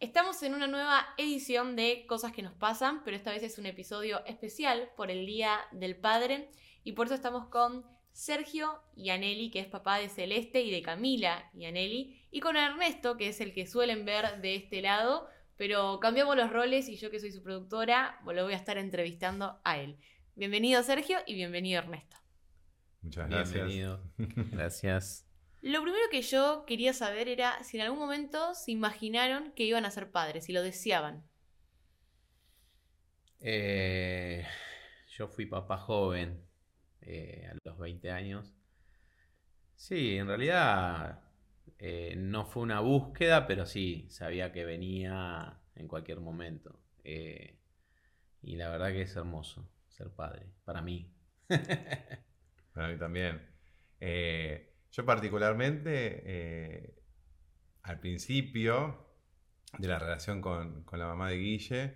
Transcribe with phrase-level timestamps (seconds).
[0.00, 3.66] Estamos en una nueva edición de Cosas que nos pasan, pero esta vez es un
[3.66, 6.48] episodio especial por el Día del Padre
[6.84, 10.80] y por eso estamos con Sergio y Aneli, que es papá de Celeste y de
[10.80, 15.28] Camila y Aneli, y con Ernesto, que es el que suelen ver de este lado,
[15.58, 19.60] pero cambiamos los roles y yo que soy su productora, lo voy a estar entrevistando
[19.64, 19.98] a él.
[20.34, 22.16] Bienvenido Sergio y bienvenido Ernesto.
[23.02, 23.52] Muchas gracias.
[23.66, 24.00] Bienvenido.
[24.50, 25.29] Gracias.
[25.62, 29.84] Lo primero que yo quería saber era si en algún momento se imaginaron que iban
[29.84, 31.22] a ser padres, si lo deseaban.
[33.40, 34.44] Eh,
[35.16, 36.42] yo fui papá joven,
[37.02, 38.54] eh, a los 20 años.
[39.76, 41.20] Sí, en realidad
[41.78, 46.80] eh, no fue una búsqueda, pero sí, sabía que venía en cualquier momento.
[48.42, 51.12] y la verdad que es hermoso ser padre, para mí.
[52.72, 53.46] para mí también.
[54.92, 56.94] Yo particularmente, eh,
[57.82, 59.06] al principio
[59.78, 61.94] de la relación con, la mamá de Guille,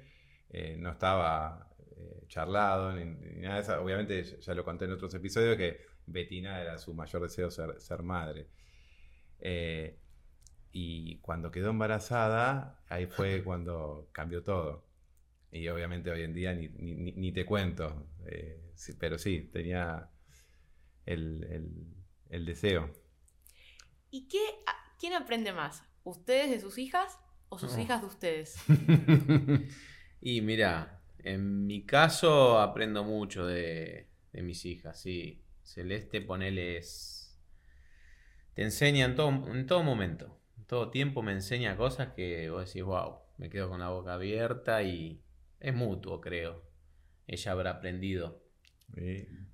[0.51, 3.05] eh, no estaba eh, charlado ni,
[3.41, 3.83] nada de eso.
[3.83, 8.03] Obviamente ya lo conté en otros episodios que Betina era su mayor deseo ser, ser
[8.03, 8.49] madre.
[10.73, 14.87] y cuando quedó embarazada, ahí fue cuando cambió todo.
[15.53, 18.09] Y obviamente hoy en día ni, te cuento.
[18.99, 20.11] pero sí, tenía
[21.07, 21.94] el el
[22.45, 22.93] deseo.
[24.11, 24.41] ¿Y qué,
[24.99, 25.83] quién aprende más?
[26.03, 27.19] ¿Ustedes de sus hijas
[27.49, 28.57] o sus hijas de ustedes?
[30.21, 35.41] y mira, en mi caso aprendo mucho de, mis hijas, sí.
[35.63, 37.41] Celeste, poneles.
[38.53, 40.39] Te enseña en todo, en todo momento.
[40.59, 44.15] En todo tiempo me enseña cosas que vos decís, wow, me quedo con la boca
[44.15, 45.23] abierta y
[45.61, 46.63] es mutuo, creo.
[47.27, 48.43] Ella habrá aprendido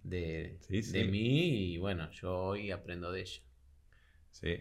[0.03, 3.43] de, de mí y bueno, yo hoy aprendo de ella.
[4.31, 4.59] Sí,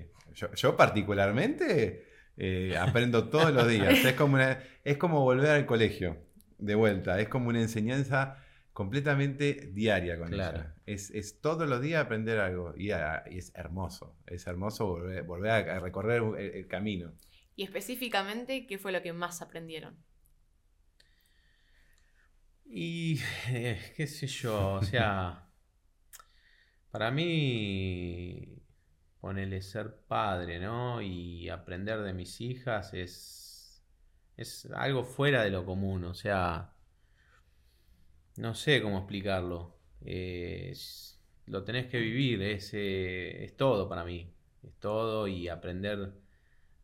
[0.56, 2.06] yo, particularmente
[2.38, 4.04] eh, aprendo todos los días.
[4.04, 6.18] Es como, es como volver al colegio
[6.58, 8.38] de vuelta, es como una enseñanza
[8.74, 10.76] completamente diaria con ella.
[10.86, 16.24] Es, todos los días aprender algo y, ah, es hermoso, es hermoso volver, a recorrer
[16.38, 17.14] el camino.
[17.56, 19.98] Y específicamente, ¿qué fue lo que más aprendieron?
[22.72, 25.50] Y eh, qué sé yo, o sea,
[26.92, 28.62] para mí
[29.20, 31.02] ponerle ser padre, ¿no?
[31.02, 33.84] Y aprender de mis hijas es,
[34.38, 36.76] es algo fuera de lo común, o sea,
[38.38, 39.76] no sé cómo explicarlo.
[41.48, 44.32] lo tenés que vivir, es, eh, es todo para mí,
[44.64, 46.14] es todo y aprender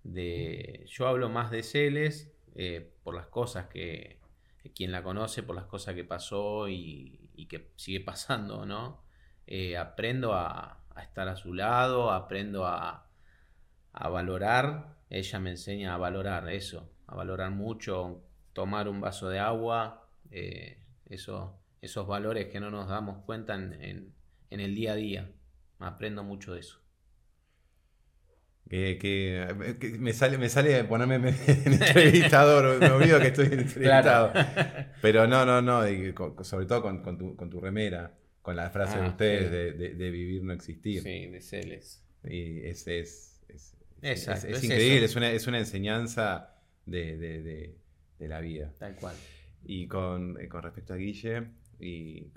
[0.03, 0.85] de...
[0.87, 4.24] Yo hablo más de Celes eh, por las cosas que
[4.73, 9.03] quien la conoce por las cosas que pasó y, que sigue pasando, ¿no?
[9.47, 13.07] Eh, aprendo a, estar a su lado, aprendo a,
[13.93, 20.09] valorar, ella me enseña a valorar eso, a valorar mucho, tomar un vaso de agua,
[20.31, 24.13] eh, eso, esos valores que no nos damos cuenta en
[24.49, 25.31] el día a día,
[25.79, 26.84] aprendo mucho de eso.
[28.67, 31.15] Que, me sale me sale ponerme
[31.47, 34.33] en entrevistador, me olvido que estoy entrevistado.
[35.01, 35.83] Pero no, no, no,
[36.43, 40.43] sobre todo con, tu, con, tu, remera, con la frase de ah, ustedes de, vivir
[40.43, 41.03] no existir.
[41.03, 42.03] Sí, de Celes.
[42.23, 43.45] Y es, es,
[44.01, 46.55] es, increíble, es, una, es una enseñanza
[46.87, 47.75] de,
[48.19, 48.73] la vida.
[48.79, 49.15] Tal cual.
[49.63, 51.49] Y con, eh, con respecto a Guille,
[51.79, 52.31] y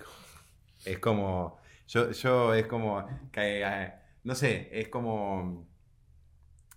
[0.84, 3.90] es como, yo, yo es como, que,
[4.24, 5.66] no sé, es como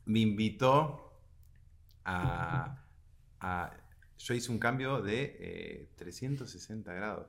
[0.05, 1.11] me invitó
[2.05, 2.77] a,
[4.17, 7.27] Yo hice un cambio de 360 eh, grados.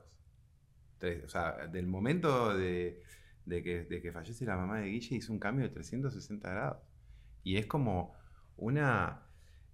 [1.25, 3.01] o sea, del momento de,
[3.47, 6.77] que, fallece la mamá de Guille, hice un cambio de 360 grados.
[7.43, 8.15] Y es como
[8.57, 9.19] una...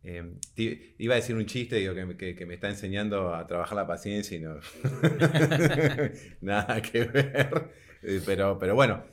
[0.01, 4.37] Em, iba a decir un chiste digo, que, me está enseñando a trabajar la paciencia
[4.37, 4.55] y no.
[6.41, 7.73] Nada que ver.
[8.01, 9.03] Eh, pero, pero bueno,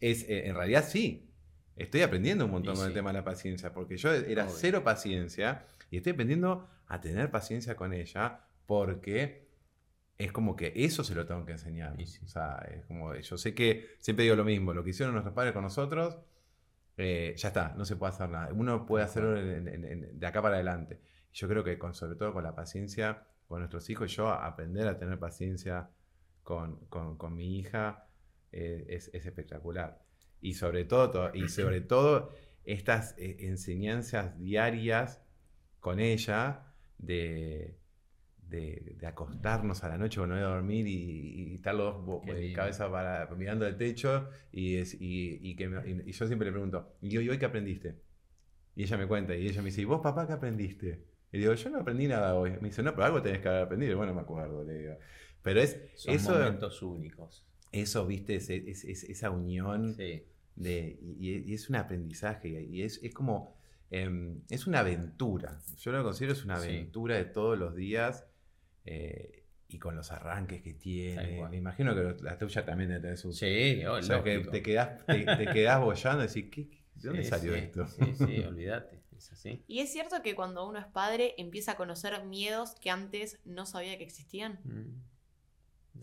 [0.00, 1.26] es, eh, en realidad sí
[1.76, 5.66] estoy aprendiendo un montón con el tema de la paciencia, porque yo era cero paciencia
[5.90, 9.46] y estoy aprendiendo a tener paciencia con ella porque
[10.18, 11.96] es como que eso se lo tengo que enseñar.
[12.24, 15.34] O sea, es como, yo sé que siempre digo lo mismo, lo que hicieron nuestros
[15.34, 16.18] padres con nosotros,
[16.96, 18.48] eh, ya está, no se puede hacer nada.
[18.52, 21.00] Uno puede hacerlo de acá para adelante.
[21.32, 24.98] Yo creo que con, sobre todo con la paciencia con nuestros hijos, yo aprender a
[24.98, 25.90] tener paciencia
[26.42, 26.80] con,
[27.30, 28.08] mi hija
[28.50, 30.05] eh, es espectacular
[30.40, 32.32] y sobre todo, y sobre todo
[32.64, 35.22] estas eh, enseñanzas diarias
[35.80, 37.78] con ella de,
[38.48, 42.90] de, acostarnos a la noche cuando voy a dormir y, estar los dos eh, cabeza
[42.90, 48.00] para, mirando el techo y, y, que yo siempre le pregunto, ¿y hoy, qué aprendiste?
[48.74, 51.04] Y ella me cuenta y ella me dice, ¿y vos papá qué aprendiste?
[51.32, 52.52] Y digo, yo no aprendí nada hoy.
[52.60, 53.96] Me dice, no, pero algo tenés que haber aprendido.
[53.96, 54.98] Bueno, me acuerdo, le digo.
[55.42, 57.46] Pero es Son eso, momentos únicos.
[57.72, 60.22] Eso, viste, es, es- es- esa unión Sí.
[60.56, 63.54] de, y, y es un aprendizaje y es, es como,
[63.90, 65.60] em, es una aventura.
[65.78, 66.68] Yo lo considero es una Sí.
[66.68, 68.26] aventura de todos los días
[68.84, 71.46] eh, y con los arranques que tiene.
[71.50, 73.36] Me imagino que la tuya también debe tener sus...
[73.36, 77.08] Sí, o sea, que te quedás, te, te quedás bollando y decís, ¿qué, qué- ¿de
[77.08, 77.86] dónde Sí, salió sí, esto?
[77.88, 79.02] Sí, sí, olvídate.
[79.16, 79.64] Es así.
[79.68, 83.66] Y es cierto que cuando uno es padre empieza a conocer miedos que antes no
[83.66, 84.60] sabía que existían.
[84.64, 85.02] Mm.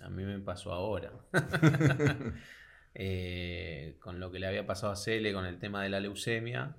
[0.04, 1.12] A mí me pasó ahora.
[2.96, 6.76] Eh, con lo que le había pasado a Cele con el tema de la leucemia,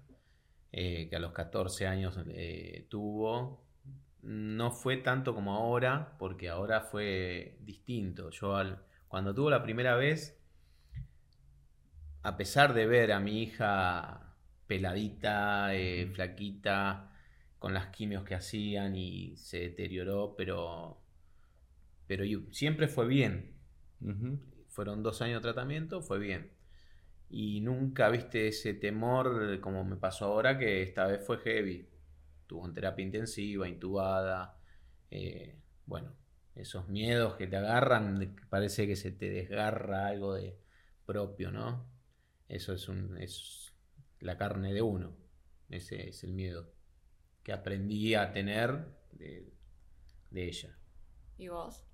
[0.73, 3.65] eh, que a los 14 años eh, tuvo.
[4.23, 8.31] No fue tanto como ahora, porque ahora fue distinto.
[8.31, 10.39] Yo al- cuando tuvo la primera vez,
[12.23, 14.35] a pesar de ver a mi hija
[14.67, 15.71] peladita,
[16.15, 17.11] flaquita,
[17.59, 20.99] con las quimios que hacían y se deterioró, pero,
[22.07, 23.55] pero yo- siempre fue bien.
[24.69, 26.51] Fueron dos años de tratamiento, fue bien.
[27.31, 31.89] Y nunca viste ese temor como me pasó ahora, que esta vez fue heavy.
[32.47, 34.59] Tuvo en terapia intensiva, intubada.
[35.11, 35.57] eh,
[35.87, 36.13] bueno,
[36.55, 40.59] esos miedos que te agarran, parece que se te desgarra algo de
[41.07, 41.87] propio, ¿no?
[42.49, 43.75] Eso es, un, es
[44.21, 45.17] la carne de uno.
[45.71, 46.73] Ese es el miedo
[47.45, 49.53] que aprendí a tener de,
[50.31, 50.79] de ella.
[51.39, 51.85] ¿Y vos?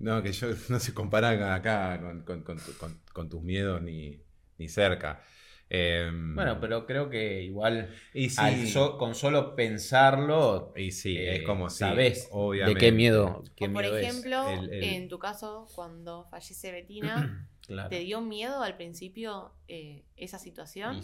[0.00, 4.20] No, que yo no se comparan acá con, con- con- con- con tus miedos ni,
[4.58, 5.22] ni cerca.
[5.70, 11.16] Em, Bueno, pero creo que igual y sí, al so- con solo pensarlo y sí,
[11.16, 11.84] eh, es como si,
[12.30, 12.80] obviamente.
[12.80, 14.06] de qué miedo, qué o por miedo es.
[14.08, 17.90] ejemplo, El- el- en tu caso, cuando fallece Betina, Claro.
[17.90, 20.96] ¿te dio miedo al principio eh, esa situación?
[20.96, 21.02] Y-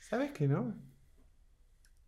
[0.00, 0.74] ¿Sabes que no?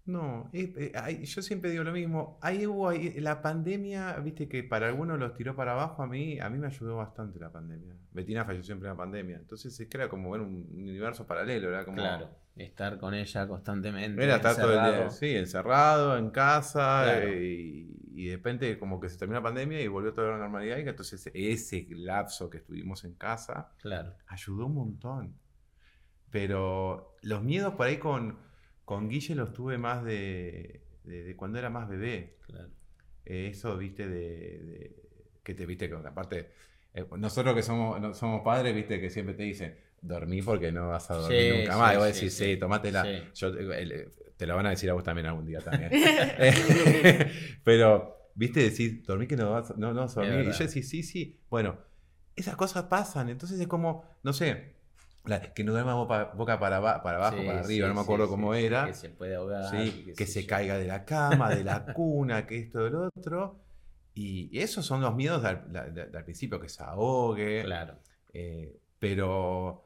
[0.06, 2.38] No, eh, yo siempre digo lo mismo.
[2.41, 6.38] Ahí hubo ahí- la pandemia, viste que para algunos los tiró para abajo, a mí,
[6.38, 7.97] a mí me ayudó bastante la pandemia.
[8.12, 9.37] Betina falleció en plena pandemia.
[9.37, 11.97] Entonces es que era como ver un universo paralelo, era como.
[11.97, 14.23] Claro, estar con ella constantemente.
[14.23, 17.26] Era estar todo el día, sí, encerrado en casa Claro.
[17.26, 20.38] eh, y, y de repente como que se terminó la pandemia y volvió toda la
[20.38, 25.35] normalidad y entonces ese lapso que estuvimos en casa Claro, ayudó un montón.
[26.31, 28.38] Pero los miedos por ahí con,
[28.87, 32.38] con Guille los tuve más de, de- de cuando era más bebé.
[32.47, 32.71] claro.
[33.27, 34.97] Eh, eso, viste, de, de-
[35.43, 36.50] que te viste, que aparte,
[36.94, 40.88] eh, nosotros que somos, no- somos padres, viste, que siempre te dicen, dormí porque no
[40.88, 41.93] vas a dormir Sí, nunca sí, más.
[41.94, 42.44] Y vos decís, sí.
[42.55, 43.05] sí, tomátela.
[43.35, 45.91] Yo, eh, el- te lo van a decir a vos también algún día también.
[47.65, 50.47] Pero, viste, decís, dormí que no vas, no, no vas a dormir.
[50.49, 51.41] Y yo decís, sí, sí.
[51.50, 51.79] Bueno,
[52.37, 53.29] esas cosas pasan.
[53.31, 54.75] Entonces es como, no sé,
[55.26, 55.94] la- que no duerma
[56.34, 58.87] boca, para, aba- para abajo, Sí, para sí, arriba, no me acuerdo sí, cómo era.
[58.87, 59.70] Que se puede ahogar.
[60.17, 60.49] Que se yo.
[60.49, 63.61] caiga de la cama, de la cuna, que esto, del otro.
[64.14, 67.62] Y esos son los miedos del, del- del principio, que se ahogue.
[67.64, 67.99] Claro.
[68.32, 69.84] eh, pero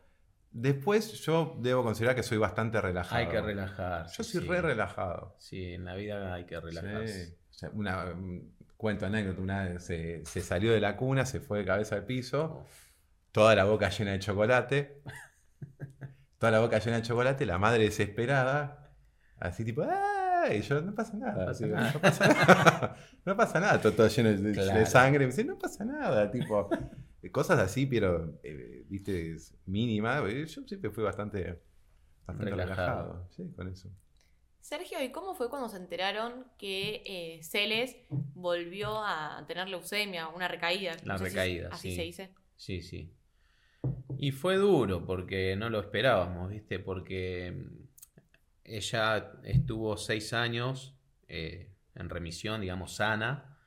[0.52, 3.20] después yo debo considerar que soy bastante relajado.
[3.20, 4.16] Hay que relajarse.
[4.16, 5.34] Yo soy re relajado.
[5.38, 7.36] Sí, en la vida hay que relajarse.
[7.72, 11.64] Una, un- cuento anécdota, una vez se, se salió de la cuna, se fue de
[11.66, 12.64] cabeza al piso,
[13.32, 15.02] toda la boca llena de chocolate.
[16.40, 18.96] Toda la boca llena de chocolate, la madre desesperada,
[19.38, 20.46] así tipo, ¡ah!
[20.50, 21.44] Y yo, no pasa nada.
[21.44, 21.92] No pasa digo, nada.
[21.92, 22.96] no pasa nada.
[23.26, 25.20] No pasa nada, todo, todo lleno de, sangre.
[25.20, 26.70] Me dice, no pasa nada, tipo,
[27.31, 30.26] cosas así, pero, eh, viste, es mínima.
[30.26, 31.60] Yo siempre fui bastante,
[32.26, 33.03] bastante Relajado.
[33.03, 33.29] relajado.
[33.36, 33.91] Sí, con eso.
[34.60, 40.48] Sergio, ¿y cómo fue cuando se enteraron que eh, Celes volvió a tener leucemia, una
[40.48, 40.96] recaída?
[41.05, 41.96] La si recaída, así sí.
[41.96, 42.34] se dice.
[42.56, 43.12] Sí, sí.
[44.22, 46.79] Y fue duro porque no lo esperábamos, ¿viste?
[46.79, 47.81] Porque mm,
[48.65, 50.94] ella estuvo seis años
[51.27, 53.58] eh, en remisión, digamos, sana,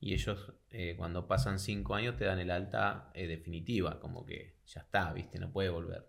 [0.00, 4.58] y ellos eh, cuando pasan cinco años te dan el alta eh, definitiva, como que
[4.66, 5.38] ya está, ¿viste?
[5.38, 6.06] No puede volver.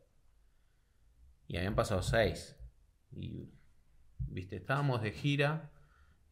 [1.48, 2.58] Y habían pasado seis.
[3.16, 3.50] Y,
[4.28, 4.58] ¿viste?
[4.58, 5.72] Estábamos de gira.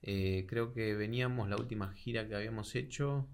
[0.01, 3.29] creo que veníamos, la última gira que habíamos hecho,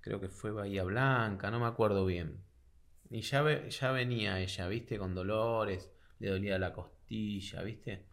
[0.00, 2.47] creo que fue Bahía Blanca, no me acuerdo bien.
[3.10, 4.98] Y ya, ve- ya venía ella, ¿viste?
[4.98, 8.06] Con dolores, le dolía la costilla, ¿viste?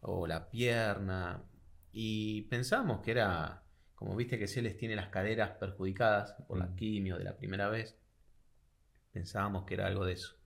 [0.00, 1.44] O la pierna.
[1.92, 3.62] Y pensamos que era,
[3.94, 6.76] como viste que se les tiene las caderas perjudicadas por la Mm.
[6.76, 7.98] quimio de la primera vez,
[9.12, 10.36] pensábamos que era algo de eso.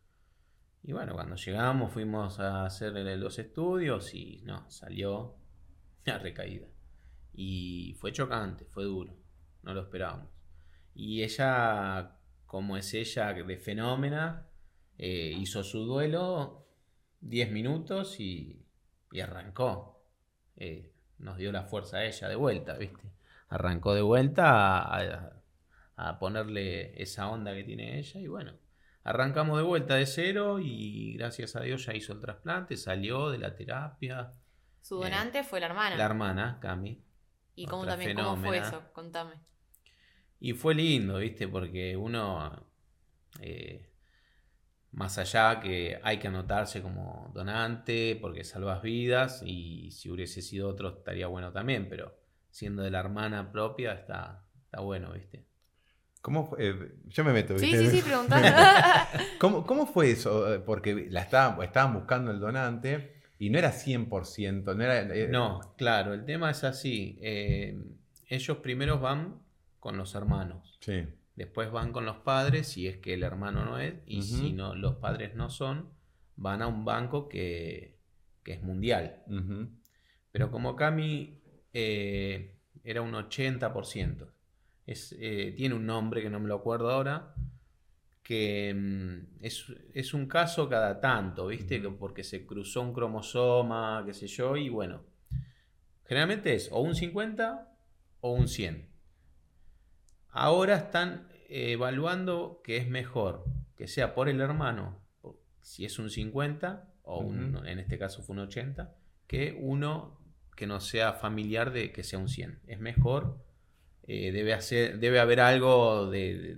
[0.83, 5.37] Y bueno, cuando llegamos fuimos a hacer los estudios y no, salió
[6.07, 6.67] una recaída.
[7.35, 9.17] Y fue chocante, fue duro,
[9.63, 10.29] no lo esperábamos.
[10.95, 12.19] Y ella,
[12.53, 14.47] como es ella de fenómena,
[14.99, 16.67] eh, hizo su duelo
[17.21, 18.63] 10 minutos y,
[19.11, 20.05] y arrancó.
[20.57, 23.11] eh, nos dio la fuerza a ella de vuelta, ¿viste?
[23.49, 25.33] Arrancó de vuelta a,
[25.97, 28.53] a ponerle esa onda que tiene ella y bueno,
[29.05, 33.39] arrancamos de vuelta de cero y gracias a Dios ya hizo el trasplante, salió de
[33.39, 34.35] la terapia.
[34.83, 35.97] Su donante fue la hermana.
[35.97, 37.01] La hermana, Cami.
[37.55, 38.83] ¿Y cómo también cómo fue eso?
[38.93, 39.35] Contame.
[40.45, 41.47] Y fue lindo, ¿viste?
[41.47, 42.67] Porque uno,
[43.39, 43.89] eh,
[44.91, 50.69] más allá que hay que anotarse como donante porque salvas vidas y si hubiese sido
[50.69, 52.19] otro estaría bueno también, pero
[52.51, 55.47] siendo de la hermana propia está, está bueno, ¿viste?
[56.21, 56.71] ¿Cómo fue?
[56.71, 57.55] Eh, yo me meto.
[57.55, 57.79] ¿viste?
[57.79, 58.49] Sí, sí, sí, preguntando.
[59.39, 60.61] ¿Cómo, ¿Cómo, fue eso?
[60.67, 64.75] Porque la estaban, estaban buscando el donante y no era 100%.
[64.75, 67.17] No, era, eh, no claro, el tema es así.
[67.23, 67.81] Eh,
[68.29, 69.42] ellos primero van
[69.83, 70.79] con los hermanos.
[70.81, 71.09] Sí.
[71.35, 74.77] Después van con los padres, si es que el hermano no es, y si no,
[74.77, 75.91] los padres no son,
[76.37, 77.99] van a un banco que,
[78.45, 79.25] que es mundial.
[80.31, 84.29] Pero como Cami era un 80%.
[84.87, 87.35] Es, eh, tiene un nombre que no me lo acuerdo ahora,
[88.23, 91.81] que mm, es, un caso cada tanto, ¿viste?
[91.81, 95.03] Porque se cruzó un cromosoma, qué sé yo, y bueno,
[96.05, 97.77] generalmente es o un 50
[98.21, 98.92] o un 100.
[100.33, 103.45] Ahora están evaluando que es mejor
[103.77, 104.99] que sea por el hermano,
[105.61, 108.95] si es un 50, o en este caso fue un 80,
[109.27, 110.19] que uno
[110.57, 112.61] que no sea familiar de que sea un 100.
[112.67, 113.45] Es mejor
[114.05, 116.57] eh, debe, hacer, debe haber algo de,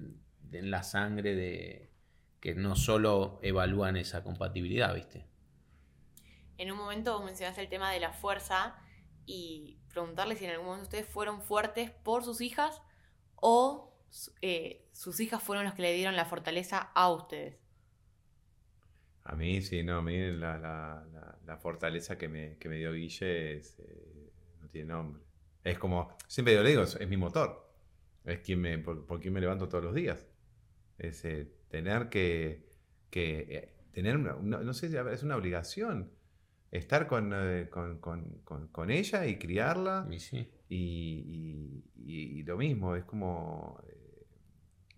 [0.53, 1.91] en la sangre de
[2.41, 5.27] que no solo evalúan esa compatibilidad, ¿viste?
[6.59, 8.77] En un momento mencionaste el tema de la fuerza
[9.27, 12.83] y preguntarle si en algún momento ustedes fueron fuertes por sus hijas
[13.47, 13.95] o
[14.41, 17.59] eh, sus hijas fueron las que le dieron la fortaleza a ustedes.
[19.25, 24.33] A mí sí, no, a mí la, fortaleza que me, dio Guille es, eh,
[24.63, 25.23] no tiene nombre.
[25.63, 27.71] Es como, siempre yo le digo, es, mi motor.
[28.25, 30.27] Es quien me, por, quien me levanto todos los días.
[30.97, 32.67] Es eh, tener que,
[33.13, 36.11] eh, tener una, no sé, es una obligación
[36.75, 40.09] estar con, eh, con, ella y criarla.
[40.11, 40.19] Y,
[40.75, 43.81] y, lo mismo, es como.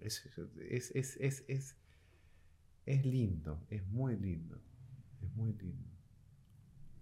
[0.01, 0.27] Es,
[0.71, 1.77] es, es, es,
[2.85, 4.61] es, lindo, es muy lindo.
[5.23, 5.89] Es muy lindo.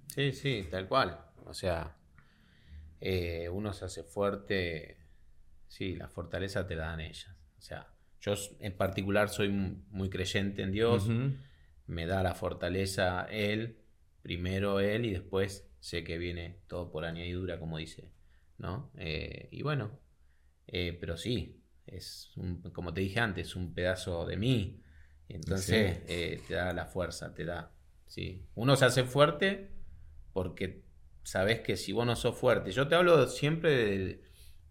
[0.08, 1.18] Sí, sí, tal cual.
[1.46, 1.96] O sea,
[3.00, 4.96] eh, uno se hace fuerte,
[5.68, 7.36] sí, la fortaleza te la dan ellas.
[7.58, 11.08] O sea, yo en particular soy muy creyente en Dios,
[11.86, 13.78] me da la fortaleza Él,
[14.22, 18.10] primero Él y después sé que viene todo por añadidura, como dice,
[18.58, 18.90] ¿no?
[18.96, 19.98] Eh, y bueno,
[20.66, 22.32] eh, pero sí, es
[22.72, 24.80] como te dije antes, un pedazo de mí.
[25.28, 27.72] Entonces te da la fuerza, te da.
[28.06, 28.46] Sí.
[28.54, 29.70] Uno se hace fuerte
[30.32, 30.84] porque
[31.24, 34.20] sabes que si vos no sos fuerte, yo te hablo siempre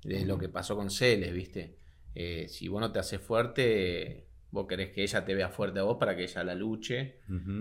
[0.03, 1.77] de, lo que pasó con Celes, ¿viste?
[2.15, 5.83] Eh, si vos no te haces fuerte, vos querés que ella te vea fuerte a
[5.83, 7.19] vos para que ella la luche.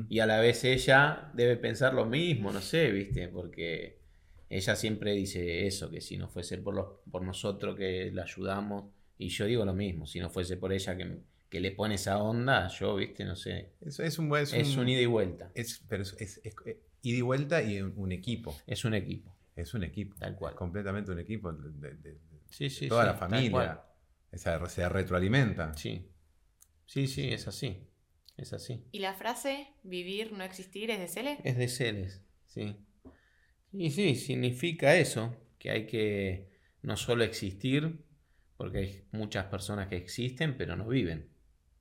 [0.09, 3.29] Y a la vez ella debe pensar lo mismo, no sé, ¿viste?
[3.29, 4.01] Porque
[4.56, 8.92] ella siempre dice eso, que si no fuese por, los, por nosotros que la ayudamos,
[9.18, 12.23] y yo digo lo mismo, si no fuese por ella que, que le pone esa
[12.23, 13.25] onda, yo, ¿viste?
[13.25, 13.73] No sé.
[13.80, 14.42] Es, es un buen...
[14.42, 15.50] Es, un, ida y vuelta.
[15.54, 16.40] Es, pero es,
[17.02, 18.56] y de vuelta y un equipo.
[18.66, 19.35] Es un equipo.
[19.56, 20.16] Es un equipo.
[20.18, 20.54] Tal cual.
[20.54, 21.52] Completamente un equipo.
[21.52, 22.18] De,
[22.50, 23.82] sí, sí, toda la familia.
[24.30, 25.75] Esa, se retroalimenta.
[25.75, 26.09] Sí.
[26.87, 27.87] Sí, sí, es así.
[28.37, 28.85] Es así.
[28.92, 31.38] ¿Y la frase vivir, no existir es de Celes?
[31.44, 32.76] Es de Celes, sí.
[33.73, 36.49] Y sí, significa eso, que hay que
[36.83, 38.05] no solo existir,
[38.57, 41.31] porque hay muchas personas que existen pero no viven.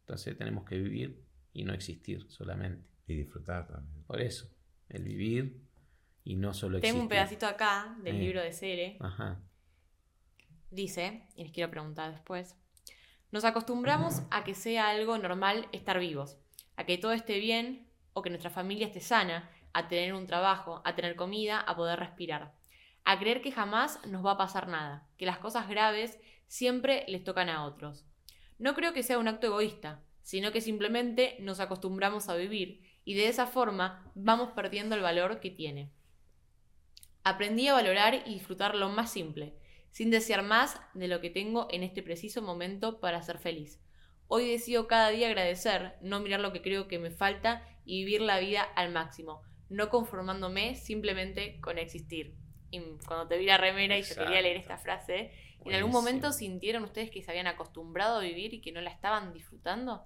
[0.01, 2.86] Entonces tenemos que vivir y no existir solamente.
[3.07, 4.03] Y disfrutar también.
[4.05, 4.50] Por eso
[4.93, 5.62] el vivir
[6.24, 6.93] y no solo existir.
[6.93, 8.19] Tengo un pedacito acá del eh.
[8.19, 8.98] libro de Cere.
[9.00, 9.41] Ajá.
[10.69, 12.55] Dice, y les quiero preguntar después,
[13.31, 16.38] nos acostumbramos a que sea algo normal estar vivos,
[16.75, 20.81] a que todo esté bien o que nuestra familia esté sana, a tener un trabajo,
[20.85, 22.53] a tener comida, a poder respirar,
[23.03, 27.23] a creer que jamás nos va a pasar nada, que las cosas graves siempre les
[27.23, 28.05] tocan a otros.
[28.59, 33.15] No creo que sea un acto egoísta, sino que simplemente nos acostumbramos a vivir y
[33.15, 35.91] de esa forma vamos perdiendo el valor que tiene.
[37.23, 39.55] Aprendí a valorar y disfrutar lo más simple,
[39.91, 43.79] sin desear más de lo que tengo en este preciso momento para ser feliz.
[44.27, 48.21] Hoy decido cada día agradecer, no mirar lo que creo que me falta y vivir
[48.21, 52.35] la vida al máximo, no conformándome simplemente con existir.
[52.69, 55.31] Y cuando te vi la remera y yo quería leer esta frase,
[55.65, 58.91] ¿en algún momento sintieron ustedes que se habían acostumbrado a vivir y que no la
[58.91, 60.05] estaban disfrutando?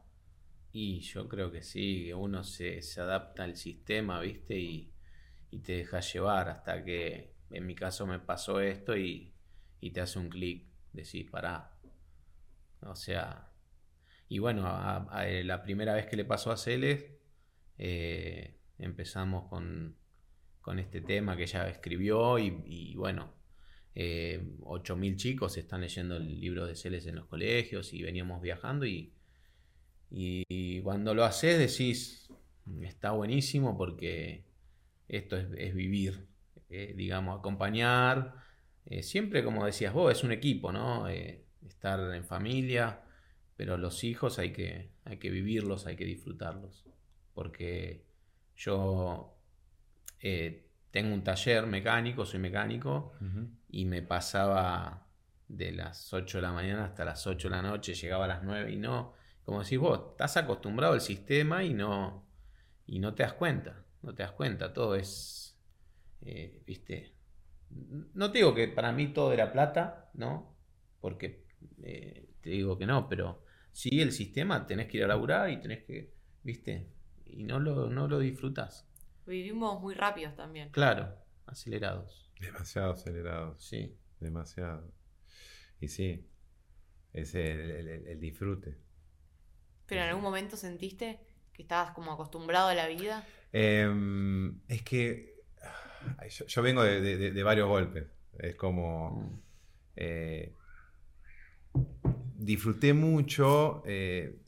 [0.72, 4.58] Y yo creo que sí, que uno se, adapta al sistema, ¿viste?
[4.58, 4.92] Y,
[5.64, 9.34] te deja llevar hasta que en mi caso me pasó esto y,
[9.80, 11.72] y te hace un clic, decís, pará.
[12.82, 13.54] O sea,
[14.28, 17.06] y bueno, a, la primera vez que le pasó a Celes,
[17.78, 19.96] eh, empezamos con,
[20.62, 23.34] con, este tema que ella escribió y, bueno,
[23.94, 28.86] eh, 8.000 chicos están leyendo el libro de Celes en los colegios y veníamos viajando
[28.86, 29.14] y,
[30.10, 32.30] y, cuando lo haces decís,
[32.82, 34.46] está buenísimo porque
[35.08, 36.28] esto es, vivir,
[36.70, 38.36] eh, digamos, acompañar.
[39.02, 41.08] siempre, como decías vos, es un equipo, ¿no?
[41.68, 43.02] estar en familia,
[43.56, 46.86] pero los hijos hay que, hay que vivirlos, hay que disfrutarlos.
[47.34, 48.05] Porque
[48.56, 49.38] yo
[50.22, 53.14] eh, tengo un taller mecánico, soy mecánico,
[53.70, 55.08] y me pasaba
[55.48, 58.44] de las 8 de la mañana hasta las 8 de la noche, llegaba a las
[58.44, 62.26] 9 y no, como decís vos, estás acostumbrado al sistema y no,
[62.88, 65.58] y no te das cuenta, no te das cuenta, todo es,
[66.22, 67.14] eh, viste,
[68.14, 70.56] no te digo que para mí todo era plata, ¿no?
[71.02, 71.46] Porque
[71.84, 75.60] eh, te digo que no, pero sí el sistema tenés que ir a laburar y
[75.60, 76.95] tenés que, viste,
[77.36, 78.88] y no lo, no lo disfrutas.
[79.26, 80.70] Vivimos muy rápidos también.
[80.70, 81.16] Claro,
[81.46, 82.32] acelerados.
[82.40, 83.64] Demasiado acelerados.
[83.64, 83.98] Sí.
[84.20, 84.92] Demasiado.
[85.80, 86.26] Y sí,
[87.14, 88.78] es el, disfrute.
[89.86, 91.20] ¿Pero en algún momento sentiste
[91.54, 93.28] que estabas como acostumbrado a la vida?
[93.52, 95.36] Em, es que
[96.48, 98.06] yo, vengo de, varios golpes.
[98.40, 99.12] Es como...
[99.12, 99.40] Mm.
[99.98, 100.54] Eh,
[102.36, 103.84] disfruté mucho.
[103.86, 104.40] Eh,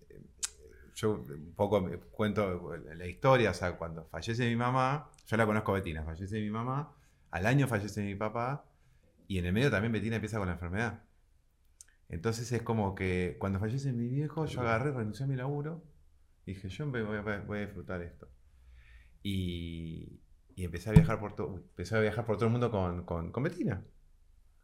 [0.98, 5.74] yo un poco cuento la historia, o sea, cuando fallece mi mamá, yo la conozco
[5.74, 6.96] Betina, fallece mi mamá,
[7.30, 8.66] al año fallece mi papá,
[9.28, 11.04] y en el medio también Betina empieza con la enfermedad.
[12.10, 15.84] Entonces es como que cuando fallece mi viejo, yo agarré, renuncié a mi laburo,
[16.48, 18.28] y dije, yo voy a, disfrutar esto.
[19.22, 20.20] Y,
[20.56, 23.44] empecé a viajar por todo, empecé a viajar por todo el mundo con, con, con
[23.44, 23.86] Betina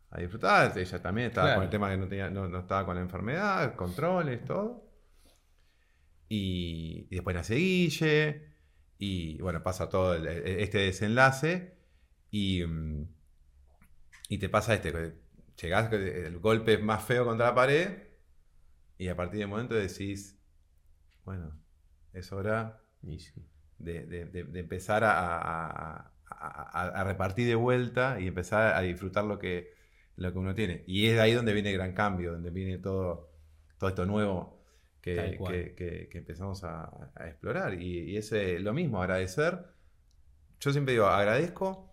[0.10, 0.76] a disfrutar.
[0.76, 4.44] Ella también estaba con el tema que no, tenía, no, estaba con la enfermedad, controles,
[4.46, 4.93] todo.
[6.36, 8.42] Y, después nace Guille.
[8.98, 11.78] Y bueno, pasa todo este desenlace.
[12.32, 13.08] Y, mm,
[14.30, 15.16] y te pasa este.
[15.62, 18.04] Llegás, el golpe más feo contra la pared.
[18.98, 20.40] Y a partir del momento decís,
[21.24, 21.56] bueno,
[22.14, 22.82] es hora
[23.78, 29.74] de, empezar a, a, repartir de vuelta y empezar a disfrutar lo que,
[30.16, 30.84] lo que uno tiene.
[30.88, 33.30] Y es ahí donde viene el gran cambio, donde viene todo,
[33.78, 34.63] todo esto nuevo
[35.04, 35.76] que,
[36.10, 37.80] que, empezamos a, explorar.
[37.80, 39.66] Y, es lo mismo, agradecer.
[40.62, 41.92] Yo siempre digo, agradezco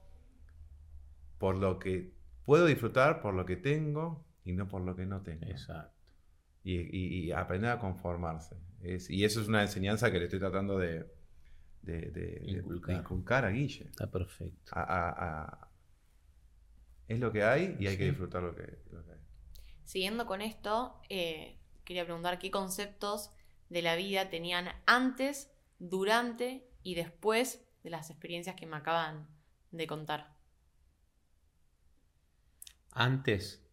[1.39, 5.23] por lo que puedo disfrutar, por lo que tengo y no por lo que no
[5.23, 5.47] tengo.
[5.47, 5.99] Exacto.
[6.63, 8.57] Y, aprender a conformarse.
[8.81, 11.05] y eso es una enseñanza que le estoy tratando de,
[11.83, 12.43] de,
[12.87, 13.45] inculcar.
[13.45, 13.87] a Guille.
[13.87, 14.71] Está perfecto.
[14.73, 15.69] a,
[17.09, 19.19] es lo que hay y hay que disfrutar lo que, hay.
[19.83, 21.60] Siguiendo con esto, eh,
[21.91, 23.33] quería preguntar qué conceptos
[23.69, 25.51] de la vida tenían antes,
[25.81, 29.27] durante y después de las experiencias que me acaban
[29.73, 30.37] de contar.
[32.93, 33.67] Antes,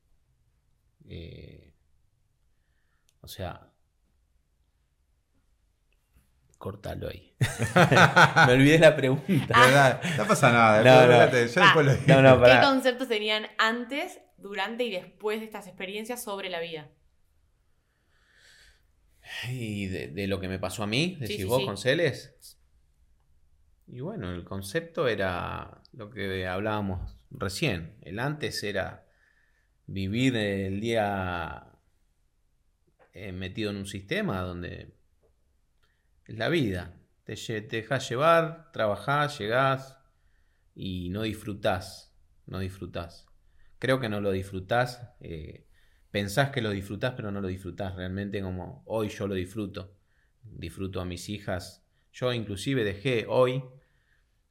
[1.08, 1.76] eh,
[3.22, 3.72] o sea,
[6.58, 7.36] cortalo ahí.
[8.48, 9.54] Me olvidé la pregunta.
[9.56, 10.02] Ah.
[10.18, 10.82] No pasa nada.
[12.62, 16.90] ¿Qué conceptos tenían antes, durante y después de estas experiencias sobre la vida?
[19.50, 22.58] Y de, lo que me pasó a mí, decís vos con Celes.
[23.88, 27.98] Y bueno, el concepto era lo que hablábamos recién.
[28.02, 29.08] El antes era
[29.86, 31.80] vivir el día
[33.14, 34.94] eh, metido en un sistema donde
[36.26, 37.00] es la vida.
[37.24, 39.98] Te, te dejas llevar, trabajás, llegás
[40.76, 42.14] y no disfrutás.
[42.46, 43.26] No disfrutás.
[43.80, 45.02] Creo que no lo disfrutás.
[45.20, 45.67] Eh,
[46.18, 49.94] pensás que lo disfrutás, pero no lo disfrutás realmente como hoy yo lo disfruto.
[50.42, 51.86] Disfruto a mis hijas.
[52.12, 53.64] Yo inclusive dejé hoy,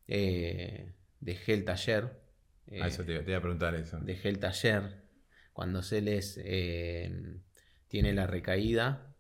[0.07, 2.21] eh, dejé el taller.
[2.81, 3.99] ah, eso te, iba a preguntar eso.
[3.99, 5.03] Dejé el taller.
[5.53, 7.41] Cuando se les eh,
[7.89, 9.17] tiene la recaída,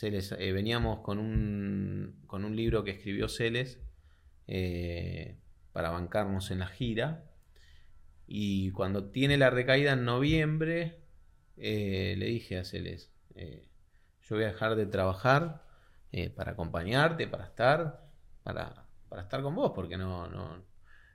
[0.00, 3.78] eh, veníamos con un, con un libro que escribió Celes
[4.46, 5.36] eh,
[5.72, 7.26] para bancarnos en la gira.
[8.26, 10.99] Y cuando tiene la recaída en noviembre,
[11.60, 15.62] eh, le dije a Celes, yo voy a dejar de trabajar
[16.34, 18.04] para acompañarte, para estar,
[18.42, 20.64] para, para, estar con vos, porque no, no,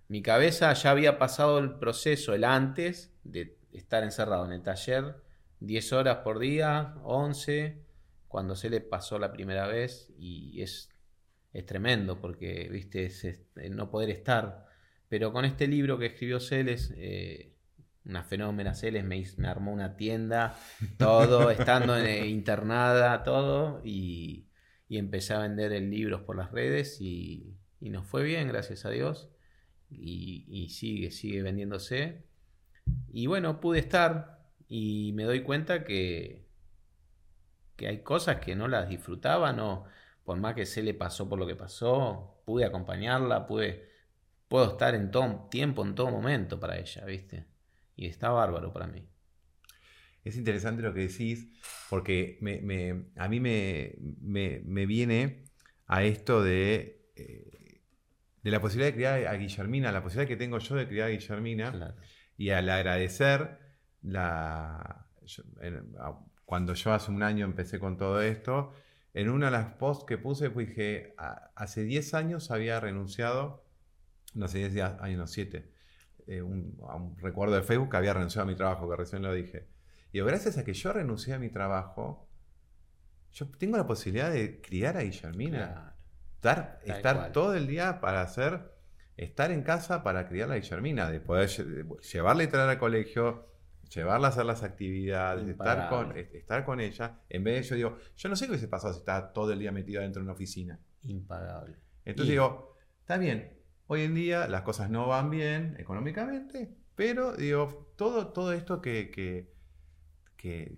[0.08, 5.16] mi cabeza ya había pasado el proceso, el antes de estar encerrado en el taller,
[5.62, 7.84] 10 horas por día, 11,
[8.28, 10.90] cuando se le pasó la primera vez y es,
[11.54, 13.10] es tremendo porque, viste,
[13.72, 14.66] no poder estar.
[15.10, 17.55] Pero con este libro que escribió Celes, eh,
[18.06, 20.56] una fenómena Celes, me, me, armó una tienda,
[20.98, 24.48] todo, estando eh, internada, todo, y,
[24.88, 28.86] y, empecé a vender el libros por las redes y, y nos fue bien, gracias
[28.86, 29.30] a Dios.
[29.90, 32.26] Y, y, sigue, sigue vendiéndose.
[33.12, 36.48] Y bueno, pude estar y me doy cuenta que,
[37.76, 39.86] que hay cosas que no las disfrutaba, no,
[40.24, 43.90] por más que se le pasó por lo que pasó, pude acompañarla, pude,
[44.48, 47.46] puedo estar en todo tiempo, en todo momento para ella, ¿viste?
[47.96, 49.08] Y está bárbaro para mí.
[50.24, 51.48] Es interesante lo que decís,
[51.90, 52.40] porque
[53.16, 55.44] a mí me, viene
[55.86, 57.82] a esto de, eh,
[58.42, 61.12] de la posibilidad de criar a Guillermina, la posibilidad que tengo yo de criar a
[61.12, 61.96] Guillermina,
[62.38, 63.60] y al agradecer
[64.02, 65.08] la,
[66.46, 68.74] cuando yo hace un año empecé con todo esto,
[69.14, 71.16] en una de las posts que puse, pues dije,
[71.56, 73.66] hace 10 años había renunciado,
[74.34, 75.72] no sé, 10 años, no, 7,
[76.28, 79.22] eh, un, a un recuerdo de Facebook que había renunciado a mi trabajo, que recién
[79.22, 79.68] lo dije.
[80.12, 82.30] Y gracias a que yo renuncié a mi trabajo,
[83.32, 85.96] yo tengo la posibilidad de criar a Guillermina.
[86.36, 88.72] Estar, estar todo el día para hacer,
[89.18, 93.50] estar en casa para criar a Guillermina, de poder llevarla y traer al colegio,
[93.94, 97.98] llevarla a hacer las actividades, estar con, estar con ella, en vez de yo digo,
[98.16, 100.34] yo no sé qué hubiese pasado si estaba todo el día metido dentro de una
[100.34, 100.80] oficina.
[101.04, 101.76] Impagable.
[102.06, 103.55] Entonces digo, está bien,
[103.88, 109.12] hoy en día las cosas no van bien económicamente, pero digo, todo, todo esto que,
[109.12, 109.54] que,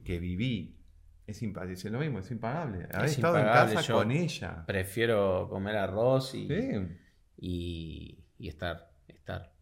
[0.04, 0.80] que, viví
[1.26, 2.88] es, impagable, lo mismo, es impagable.
[2.92, 4.66] Haber estado en casa con ella.
[4.66, 6.48] Prefiero comer arroz y,
[7.38, 9.54] y, y estar, estar.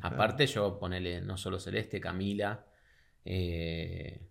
[0.00, 2.66] Aparte yo ponele no solo Celeste, Camila,
[3.24, 4.28] eh,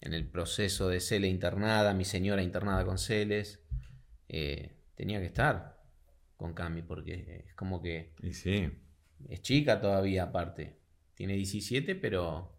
[0.00, 3.62] en el proceso de Cele internada, mi señora internada con Celes,
[4.28, 5.79] eh, tenía que estar
[6.40, 8.14] con Cami, porque es como que...
[8.32, 8.72] sí.
[9.28, 10.78] Es chica todavía aparte.
[11.14, 12.58] Tiene 17, pero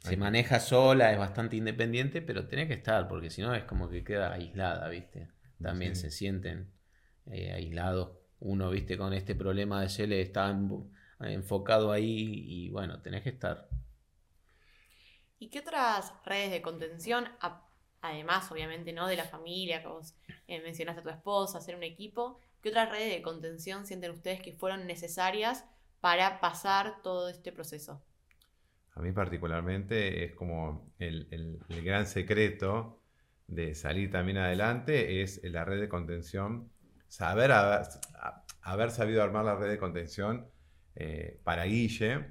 [0.00, 3.88] se maneja sola, es bastante independiente, pero tiene que estar, porque si no es como
[3.88, 5.28] que queda aislada, ¿viste?
[5.62, 6.70] También se sienten
[7.24, 8.18] eh, aislados.
[8.38, 8.98] Uno, ¿viste?
[8.98, 10.54] Con este problema de Cele está
[11.20, 13.70] enfocado ahí y bueno, tenés que estar.
[15.38, 17.28] ¿Y qué otras redes de contención,
[18.08, 19.88] además obviamente no de la familia, que
[20.48, 24.40] eh, mencionaste a tu esposa, hacer un equipo, qué otras redes de contención sienten ustedes
[24.40, 25.64] que fueron necesarias
[26.00, 28.02] para pasar todo este proceso?
[28.94, 33.02] A mí particularmente es como el, gran secreto
[33.46, 36.70] de salir también adelante es la red de contención,
[37.08, 40.48] saber haber sabido armar la red de contención
[40.94, 42.24] eh, para Guille,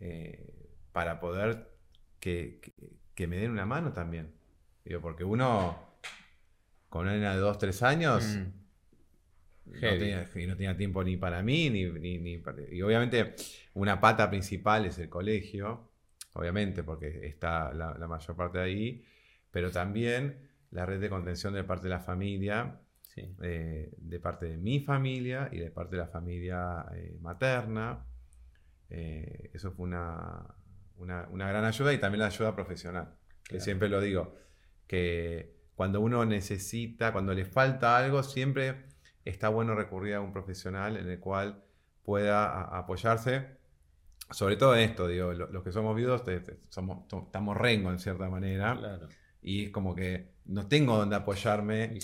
[0.00, 0.52] eh,
[0.92, 1.72] para poder
[2.18, 2.60] que,
[3.18, 4.32] me den una mano también.
[4.84, 5.92] Digo, porque uno
[6.88, 9.72] con una nena de 2, 3 años mm.
[9.72, 13.34] no, tenía, no, tenía, tiempo ni para mí, ni, ni, y obviamente
[13.74, 15.90] una pata principal es el colegio,
[16.34, 19.04] obviamente, porque está la, mayor parte de ahí,
[19.50, 22.80] pero también la red de contención de parte de la familia,
[23.42, 28.04] eh, de parte de mi familia y de parte de la familia eh, materna.
[28.90, 30.46] Eh, eso fue una,
[30.96, 33.14] una, gran ayuda y también la ayuda profesional.
[33.44, 34.34] Que siempre lo digo,
[34.92, 38.84] que cuando uno necesita, cuando le falta algo, siempre
[39.24, 41.64] está bueno recurrir a un profesional en el cual
[42.02, 43.56] pueda apoyarse.
[44.30, 46.24] Sobre todo en esto, digo, los que somos viudos
[46.68, 49.00] somos, estamos rengo en cierta manera.
[49.40, 51.98] Y es como que no tengo donde apoyarme.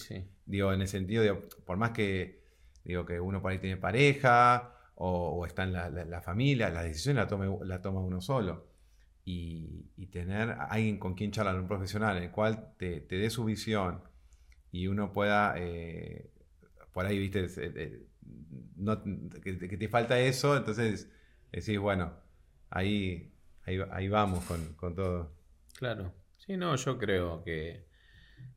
[0.46, 2.42] Digo, en el sentido, de, por más que,
[2.84, 7.28] digo, que uno por ahí tiene pareja o, está en la, familia, la decisión la
[7.28, 8.67] toma, la toma uno solo.
[9.30, 13.44] Y, tener a alguien con quien charlar, un profesional, en el cual te, dé su
[13.44, 14.02] visión
[14.72, 16.30] y uno pueda, eh,
[16.92, 18.06] por ahí, viste, eh,
[18.76, 19.02] no,
[19.42, 21.10] que, te falta eso, entonces
[21.52, 22.14] decís, bueno,
[22.70, 23.30] ahí,
[23.64, 25.30] ahí, vamos con, con todo.
[25.78, 26.14] Claro.
[26.38, 27.84] Sí, no, yo creo que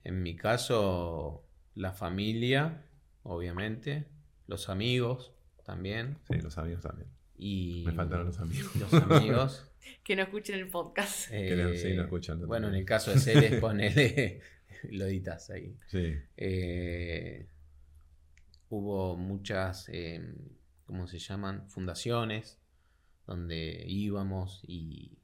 [0.06, 1.44] en mi caso,
[1.76, 2.86] la familia,
[3.24, 4.08] obviamente,
[4.48, 5.34] los amigos
[5.66, 6.18] también.
[6.30, 7.10] Sí, los amigos también.
[7.38, 8.76] Y Me faltaron los amigos.
[8.78, 9.71] Los amigos.
[10.04, 11.30] que no escuchen el podcast.
[11.32, 12.46] Eh, sí, no escuchan.
[12.46, 14.42] Bueno, en el caso de Celes, ponele,
[14.90, 15.76] lo editas ahí.
[15.88, 16.16] Sí.
[16.38, 17.48] Eh,
[18.70, 20.36] hubo muchas, em,
[20.86, 21.70] ¿cómo se llaman?
[21.70, 22.60] Fundaciones
[23.26, 25.18] donde íbamos y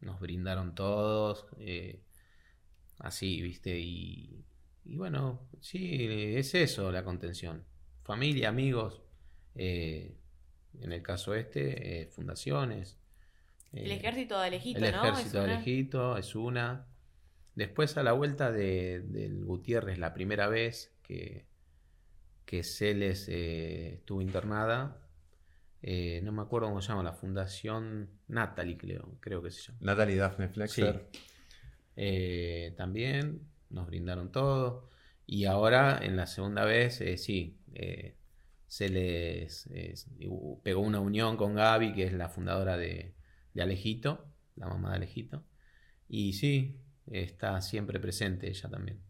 [0.00, 1.46] nos brindaron todos.
[1.58, 2.02] Eh,
[2.98, 3.78] así, ¿viste?
[3.78, 4.44] Y,
[4.84, 7.64] y, bueno, sí, es eso la contención.
[8.02, 9.02] Familia, amigos,
[9.54, 10.16] eh,
[10.80, 12.98] en el caso este, eh, fundaciones.
[13.72, 16.86] El ejército de Alejito, El ejército de Alejito es una.
[17.54, 21.46] Después a la vuelta de, del Gutiérrez, la primera vez que,
[22.44, 25.00] que Celes estuvo internada,
[25.82, 29.78] eh, no me acuerdo cómo se llama, la Fundación Natalie, creo, creo que se llama.
[29.82, 31.06] Natalie Daphne Flexer.
[31.96, 34.90] Eh, también nos brindaron todo.
[35.26, 37.58] Y ahora, en la segunda vez, eh, sí,
[38.66, 39.68] se les
[40.62, 43.14] pegó una unión con Gaby, que es la fundadora de,
[43.56, 45.42] de Alejito, la mamá de Alejito.
[46.08, 49.02] Y sí, está siempre presente ella también.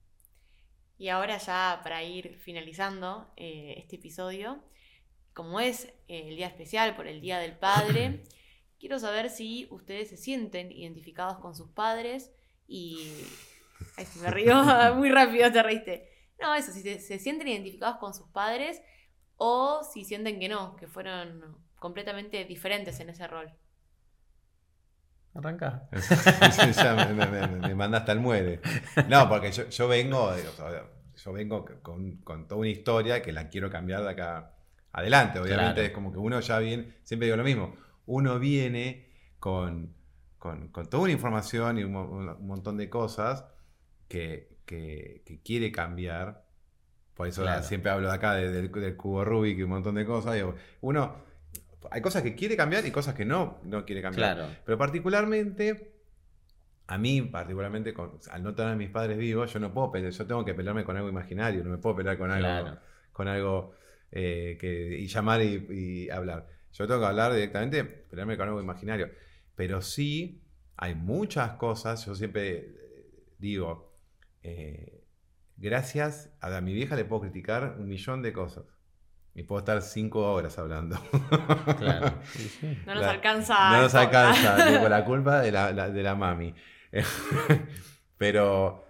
[0.99, 4.63] Y ahora ya para ir finalizando este episodio,
[5.35, 8.23] como es eh, el día especial por el Día del Padre,
[8.79, 12.33] quiero saber si ustedes se sienten identificados con sus padres
[12.67, 13.13] y...
[13.99, 14.55] Ay, me río
[14.97, 16.09] muy rápido, te reíste.
[16.41, 18.81] No, eso, si se, sienten identificados con sus padres
[19.37, 23.53] o si sienten que no, que fueron completamente diferentes en ese rol.
[25.37, 25.89] Arranca.
[27.63, 28.61] me, manda hasta el muere.
[29.09, 30.33] No, porque yo, vengo,
[31.17, 34.53] yo vengo con, con, toda una historia que la quiero cambiar de acá
[34.93, 35.39] adelante.
[35.39, 37.75] Obviamente es como que uno ya viene, siempre digo lo mismo,
[38.07, 39.95] uno viene con,
[40.39, 41.93] con, toda una información y un,
[42.47, 43.45] montón de cosas
[44.09, 44.57] que,
[45.45, 46.45] quiere cambiar.
[47.15, 50.37] Por eso siempre hablo de acá del, cubo Rubik y un montón de cosas.
[50.81, 51.26] uno,
[51.91, 54.61] hay cosas que quiere cambiar y cosas que no, no quiere cambiar.
[54.65, 55.93] Pero particularmente,
[56.87, 57.95] a mí, particularmente,
[58.31, 60.85] al no tener a mis padres vivos, yo no puedo pelear, yo tengo que pelearme
[60.85, 62.79] con algo imaginario, no me puedo pelear con algo,
[63.13, 63.75] con algo
[64.13, 66.49] eh, que, y llamar y, hablar.
[66.73, 69.11] Yo tengo que hablar directamente, pelearme con algo imaginario.
[69.55, 70.43] Pero sí,
[70.77, 73.93] hay muchas cosas, yo siempre eh, digo,
[74.43, 75.03] eh,
[75.57, 78.65] gracias a, mi vieja le puedo criticar un millón de cosas.
[79.37, 80.99] Y puedo estar cinco horas hablando.
[81.79, 82.15] Claro.
[82.87, 83.71] No nos alcanza.
[83.71, 86.55] No nos alcanza, digo, la culpa de la, de la mami.
[88.17, 88.85] Pero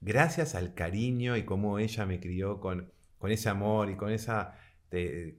[0.00, 2.92] gracias al cariño y cómo ella me crió con
[3.22, 4.58] con ese amor y con esa
[4.90, 5.36] eh,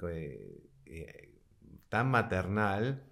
[0.85, 1.29] eh,
[1.89, 3.03] tan maternal,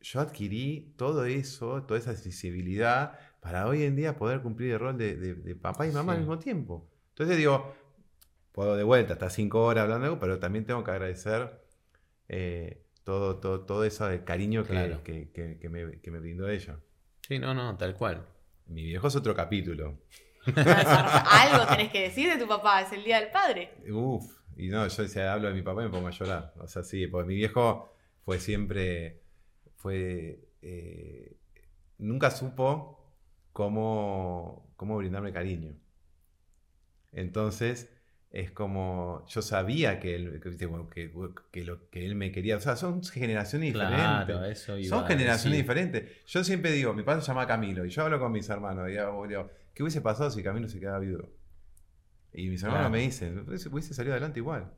[0.00, 4.98] yo adquirí todo eso, toda esa sensibilidad para hoy en día poder cumplir el rol
[4.98, 6.90] de, papá y mamá al mismo tiempo.
[7.10, 7.72] Entonces digo,
[8.54, 11.60] puedo de vuelta, hasta cinco horas hablando, pero también tengo que agradecer
[12.28, 16.78] eh, todo, todo, todo ese cariño que, que, me, que me brindó ella.
[17.26, 18.24] Sí, no, no, tal cual.
[18.66, 19.98] Mi viejo es otro capítulo.
[20.46, 23.72] Algo tenés que decir de tu papá, es el día del padre.
[23.90, 24.24] Uf,
[24.56, 26.54] y no, yo si hablo de mi papá me pongo a llorar.
[26.58, 27.92] O sea, sí, porque mi viejo
[28.24, 29.20] fue siempre,
[29.74, 31.36] fue, eh,
[31.98, 33.04] nunca supo
[33.52, 35.74] cómo, cómo brindarme cariño.
[37.10, 37.90] Entonces,
[38.34, 43.00] es como, yo sabía que él, que, lo, que él me quería, o sea, son
[43.04, 44.58] generaciones diferentes.
[44.88, 46.26] son generaciones diferentes.
[46.26, 48.92] Yo siempre digo, mi padre se llama Camilo, y yo hablo con mis hermanos, y
[49.28, 51.30] digo, ¿Qué hubiese pasado si Camilo se quedaba viudo?
[52.32, 54.72] Y mis hermanos me dicen, hubiese salido adelante igual.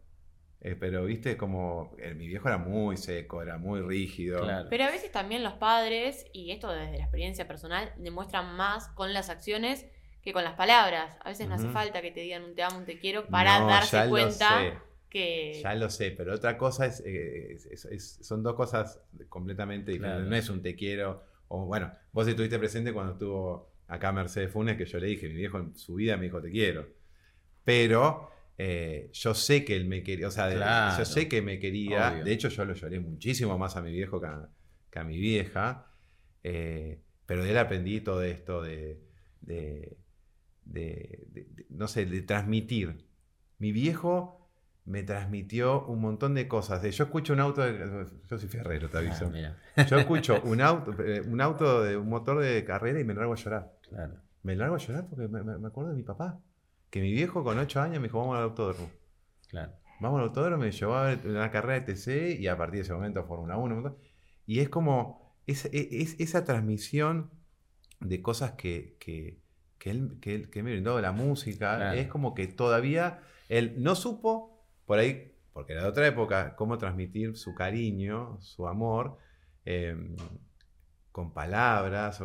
[0.61, 4.47] Eh, pero viste como eh, mi viejo era muy seco, era muy rígido.
[4.69, 9.14] Pero a veces también los padres, y esto desde la experiencia personal, demuestran más con
[9.14, 9.87] las acciones
[10.27, 11.17] que con las palabras.
[11.21, 13.61] A veces no hace falta que te digan un te amo, un te quiero para
[13.61, 15.61] darse cuenta que...
[15.62, 20.27] Ya lo sé, pero otra cosa eh, es, son dos cosas completamente diferentes.
[20.27, 24.77] No es un te quiero, o bueno, vos estuviste presente cuando estuvo acá Mercedes Funes,
[24.77, 26.89] que yo le dije, mi viejo en su vida me dijo te quiero.
[27.62, 32.11] Pero eh, yo sé que él me quería, o sea, yo sé que me quería.
[32.11, 35.87] De hecho, yo lo lloré muchísimo más a mi viejo que a, mi vieja.
[36.43, 39.07] Eh, pero de él aprendí todo esto de,
[39.41, 39.97] de,
[41.70, 43.07] no sé, de transmitir.
[43.59, 44.50] Mi viejo
[44.85, 46.83] me transmitió un montón de cosas.
[46.83, 49.31] Yo escucho un auto, de, yo soy ferrero, te aviso.
[49.76, 53.14] Ah, yo escucho un auto, eh, un auto de un motor de carrera y me
[53.14, 53.72] largo a llorar.
[54.42, 56.40] Me largo a llorar porque me, acuerdo de mi papá.
[56.90, 58.88] Que mi viejo con 8 años me dijo, vamos al autódromo.
[59.48, 59.72] Claro.
[60.00, 62.92] Vamos al autódromo, me llevó a una carrera de TC y a partir de ese
[62.92, 63.96] momento Fórmula 1.
[64.46, 67.31] Y es como es, esa transmisión
[68.00, 69.40] de cosas que, que,
[69.85, 75.33] él, que, me brindó, la música, es como que todavía él no supo, por ahí,
[75.53, 79.19] porque era de otra época, cómo transmitir su cariño, su amor.
[79.65, 80.15] Em,
[81.17, 82.23] con palabras,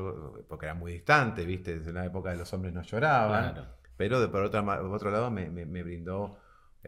[0.50, 1.80] porque era muy distante, ¿viste?
[1.80, 3.70] Desde la época de los hombres no lloraban.
[3.96, 6.38] Pero de, por, otra, otro lado me, brindó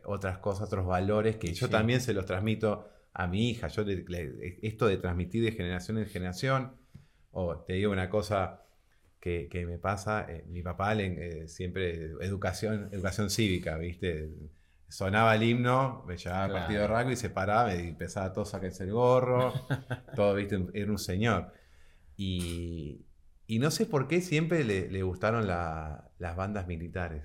[0.04, 3.70] otras cosas, otros valores que yo también se los transmito a mi hija.
[3.70, 6.74] Yo esto de transmitir de generación en generación,
[7.32, 8.64] o te digo una cosa
[9.24, 14.30] que, me pasa, eh, mi papá le, eh, siempre educación, educación cívica, ¿viste?
[14.90, 18.44] Sonaba el himno, me llevaba al partido de rugby y se paraba y empezaba todo
[18.44, 19.54] a sacarse el gorro,
[20.16, 20.62] todo, ¿viste?
[20.74, 21.54] Era un señor.
[22.18, 23.06] Y,
[23.48, 27.24] no sé por qué siempre le, gustaron las bandas militares.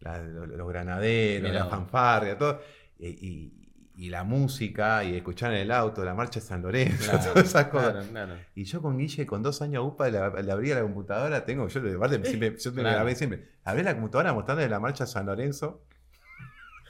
[0.00, 2.60] los, granaderos, la fanfarria, todo.
[2.98, 3.59] Y, y
[4.08, 7.66] la música y escuchar en el auto la marcha de San Lorenzo, Claro, todas esas
[7.66, 7.92] cosas.
[7.92, 8.34] claro, claro.
[8.54, 11.80] Y yo con Guille, con dos años UPA, le, le abría la computadora, tengo, yo
[11.80, 12.88] de parte, siempre, yo Claro.
[12.90, 15.84] grabé siempre, abrí la computadora mostrando la marcha de San Lorenzo,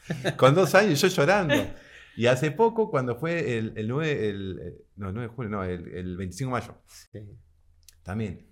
[0.36, 1.54] con dos años yo llorando.
[2.16, 5.50] Y hace poco, cuando fue el, el 9, el, eh, no, el 9 de julio,
[5.50, 7.20] no, el, el 25 de mayo, Sí.
[8.02, 8.46] también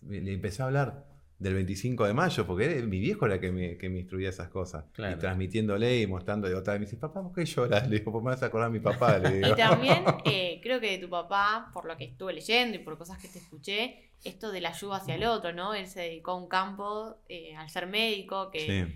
[0.00, 1.06] me- le empecé a hablar
[1.42, 4.48] del 25 de mayo, porque era mi viejo era que me, que me instruía esas
[4.48, 4.84] cosas.
[4.92, 5.16] Claro.
[5.16, 6.80] Y transmitiéndole y mostrándole otra vez.
[6.80, 7.88] Me dice, papá, ¿por qué lloras?
[7.88, 9.18] Le digo, pues me vas a acordar a mi papá.
[9.18, 9.48] Le digo.
[9.48, 12.96] Y también eh, creo que de tu papá, por lo que estuve leyendo y por
[12.96, 15.74] cosas que te escuché, esto de la ayuda hacia el otro, ¿no?
[15.74, 18.94] Él se dedicó a un campo eh, al ser médico, que, Sí.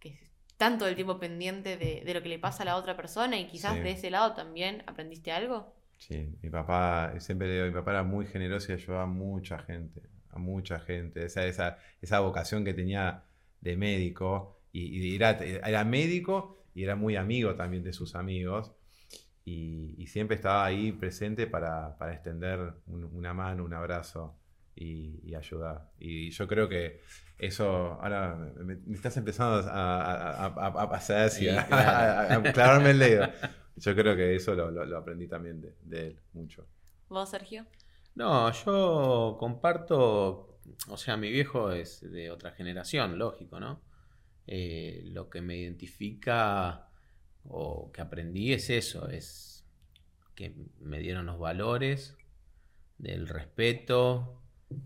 [0.00, 0.20] que es
[0.56, 3.46] tanto el tiempo pendiente de, de lo que le pasa a la otra persona y
[3.46, 3.80] quizás Sí.
[3.80, 5.72] de ese lado también aprendiste algo.
[5.96, 9.58] Sí, mi papá, siempre le digo, mi papá era muy generoso y ayudaba a mucha
[9.60, 10.02] gente,
[10.34, 11.24] a mucha gente.
[11.26, 13.24] Esa, esa, esa vocación que tenía
[13.60, 18.72] de médico, y, y era, era médico y era muy amigo también de sus amigos,
[19.44, 24.36] y, y siempre estaba ahí presente para, para extender un- una mano, un abrazo
[24.74, 25.90] y, y ayudar.
[25.98, 27.00] Y yo creo que
[27.38, 31.60] eso, ahora me, me estás empezando a, a, a, a- a pasar así, Sí, a-
[31.60, 33.28] a- a clavarme el dedo.
[33.76, 36.66] Yo creo que eso lo, lo- lo aprendí también de, de él mucho.
[37.08, 37.66] ¿Vos, Sergio?
[38.14, 43.82] No, yo comparto, o sea, mi viejo es de otra generación, lógico, ¿no?
[44.46, 46.88] Eh, lo que me identifica
[47.44, 49.66] o que aprendí es eso, es
[50.36, 52.16] que me dieron los valores
[52.98, 54.42] del respeto,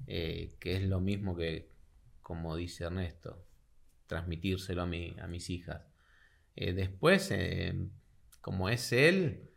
[0.07, 1.71] eh, que es lo mismo que,
[2.23, 3.45] como dice Ernesto,
[4.07, 5.83] transmitírselo a, mi, a mis hijas.
[6.57, 7.31] Eh, después,
[8.41, 9.48] como es él,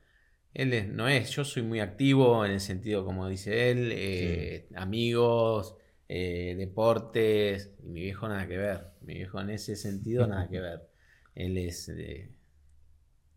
[0.54, 4.68] él es- no es, yo soy muy activo en el sentido, como dice él, eh,
[4.76, 5.76] amigos,
[6.10, 10.60] eh, deportes, y mi viejo nada que ver, mi viejo en ese sentido nada que
[10.60, 10.82] ver.
[11.36, 12.30] Él es eh,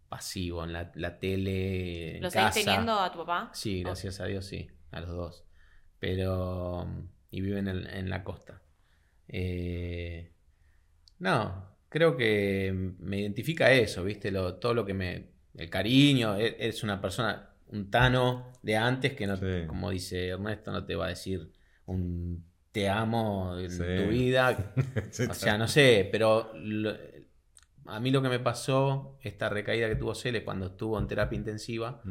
[0.08, 3.50] pasivo en la, la tele, en ¿Lo seguís teniendo a tu papá?
[3.52, 5.44] Sí, gracias a Dios, sí, a los dos.
[5.98, 6.86] Pero.
[7.30, 8.62] Y viven en, en la costa.
[11.18, 14.30] No, creo que me identifica eso, ¿viste?
[14.30, 15.33] Lo, todo lo que me.
[15.56, 19.66] El cariño, e- es una persona, un Tano de antes que no, Sí.
[19.66, 21.50] como dice Ernesto, no te va a decir
[21.86, 23.78] un te amo en Sí.
[23.78, 24.72] tu vida.
[25.30, 26.96] O sea, no sé, pero lo-
[27.86, 31.36] a mí lo que me pasó, esta recaída que tuvo Cele cuando estuvo en terapia
[31.36, 32.02] intensiva,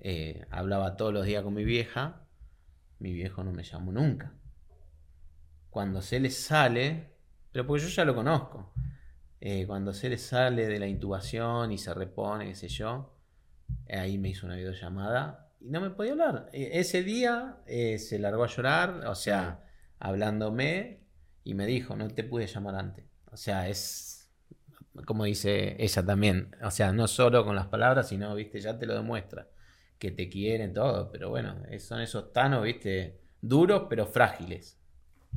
[0.00, 2.22] eh, hablaba todos los días con mi vieja,
[3.00, 4.32] mi viejo no me llamó nunca.
[5.70, 7.10] Cuando se le sale,
[7.52, 8.72] pero porque yo ya lo conozco,
[9.46, 13.14] eh, cuando se le sale de la intubación y se repone, qué sé yo,
[13.86, 16.48] eh, ahí me hizo una videollamada y no me podía hablar.
[16.54, 19.62] Eh, ese día eh, se largó a llorar, o sea,
[19.98, 21.02] hablándome
[21.44, 23.04] y me dijo, no te pude llamar antes.
[23.30, 24.30] O sea, es
[25.04, 28.86] como dice ella también, o sea, no solo con las palabras, sino, viste, ya te
[28.86, 29.50] lo demuestra,
[29.98, 34.78] que te quieren todo, pero bueno, son esos tanos, viste, duros pero frágiles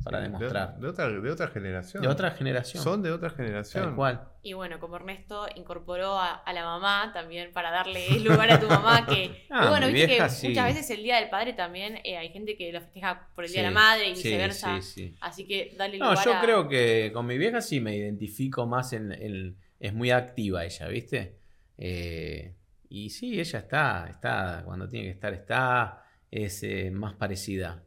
[0.02, 0.78] para Sí, de- demostrar.
[0.78, 2.02] De, otra, de otra generación.
[2.02, 2.82] De otra generación.
[2.82, 3.84] Son de otra generación.
[3.84, 4.28] Tal cual.
[4.42, 8.60] Y bueno, como Ernesto incorporó a, a la mamá también para darle el lugar a
[8.60, 10.48] tu mamá, que Ah, y bueno, viste que sí.
[10.48, 13.50] muchas veces el Día del Padre también eh, hay gente que lo festeja por el
[13.50, 14.80] Día de la Madre y sí, viceversa.
[14.80, 15.14] sí, sí.
[15.20, 18.66] Así que dale No, lugar yo a- creo que con mi vieja sí me identifico
[18.66, 21.38] más en, en- es muy activa ella, ¿viste?
[21.76, 22.54] Eh,
[22.88, 27.84] y sí, ella está, está, cuando tiene que estar, está, es eh, más parecida.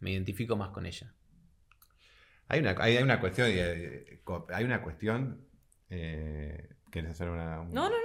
[0.00, 1.13] Me identifico más con ella.
[2.54, 5.44] Hay una, hay, hay una cuestión, eh, hay una cuestión.
[5.90, 7.60] Eh, ¿Querés hacer una.?
[7.62, 8.04] un- No, no, no.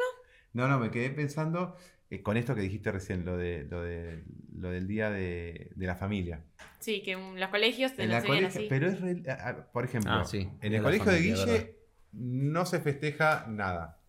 [0.54, 1.76] No, no, me quedé pensando
[2.10, 4.24] eh, con esto que dijiste recién, lo, de, lo, de,
[4.58, 6.42] lo del día de, de la familia.
[6.80, 8.66] Sí, que en los colegios te En lo la colegio- así.
[8.68, 9.00] pero es.
[9.00, 11.56] re- ah, por ejemplo, Ah, sí, en el colegio familia, de ¿verdad?
[11.58, 11.76] Guille
[12.14, 14.02] no se festeja nada.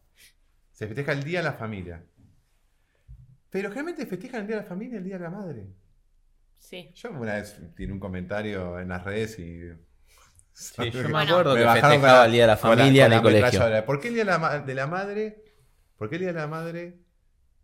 [0.72, 2.02] Se festeja el día de la familia.
[3.50, 5.66] Pero generalmente festejan el día de la familia y el día de la madre.
[6.58, 6.90] Sí.
[6.94, 9.60] Yo una vez tiene un comentario en las redes y.
[10.60, 13.12] Sí, yo me acuerdo Me que bajaron festejaba el Día de la con Familia con
[13.12, 13.86] en el colegio.
[13.86, 15.44] ¿Por qué el día de la, de la madre?
[15.96, 16.98] ¿Por qué el día de la madre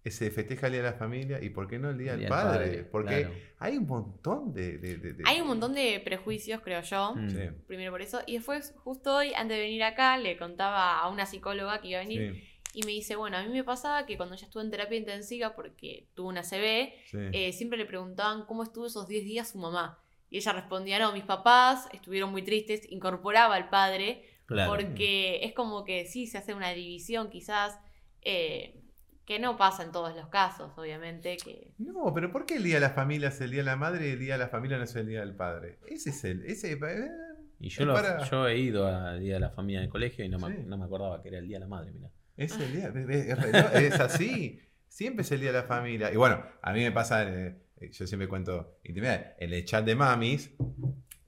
[0.04, 2.28] se festeja el día de la familia y por qué no el día El del
[2.28, 2.66] Día del padre?
[2.66, 3.34] Padre, Porque claro.
[3.58, 7.14] hay un montón de, de- de- de- Hay un montón de prejuicios, creo yo.
[7.16, 7.30] Mm.
[7.30, 8.20] Sí, Primero por eso.
[8.26, 11.98] Y después, justo hoy, antes de venir acá, le contaba a una psicóloga que iba
[11.98, 12.34] a venir.
[12.34, 12.42] sí,
[12.74, 15.56] Y me dice, bueno, a mí me pasaba que cuando ella estuvo en terapia intensiva,
[15.56, 17.18] porque tuvo una CB, sí.
[17.32, 19.98] eh, siempre le preguntaban cómo estuvo esos 10 días su mamá.
[20.36, 24.70] Y ella respondía, no, mis papás estuvieron muy tristes, incorporaba al padre, Claro.
[24.70, 27.78] porque es como que sí, se hace una división quizás,
[28.22, 28.82] eh,
[29.24, 31.72] que no pasa en todos los casos, obviamente, que...
[31.78, 34.08] No, pero ¿por qué el día de la familia es el día de la madre
[34.08, 35.78] y el día de la familia no es el día del padre?
[35.88, 36.44] Ese es el.
[36.44, 37.10] Ese, eh,
[37.58, 39.90] Y yo, es lo- para- yo he ido al Día de la Familia en el
[39.90, 42.10] colegio y no me, no me acordaba que era el Día de la Madre, mira.
[42.36, 44.60] Es el día, es, es- es así.
[44.86, 46.12] Siempre es el día de la familia.
[46.12, 49.94] Y bueno, a mí me pasa, eh, yo siempre cuento intimidad, en el chat de
[49.94, 50.50] mamis,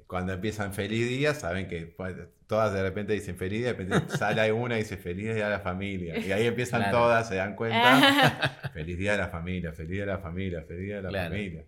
[0.07, 4.09] cuando empiezan feliz día, saben que pues, todas de repente dicen feliz día, de repente
[4.17, 6.19] sale una y dice feliz día de la familia.
[6.19, 6.99] Y ahí empiezan Claro.
[6.99, 8.71] todas, se dan cuenta.
[8.73, 11.31] Feliz día de la familia, feliz día de la familia, feliz día de la Claro.
[11.31, 11.65] familia.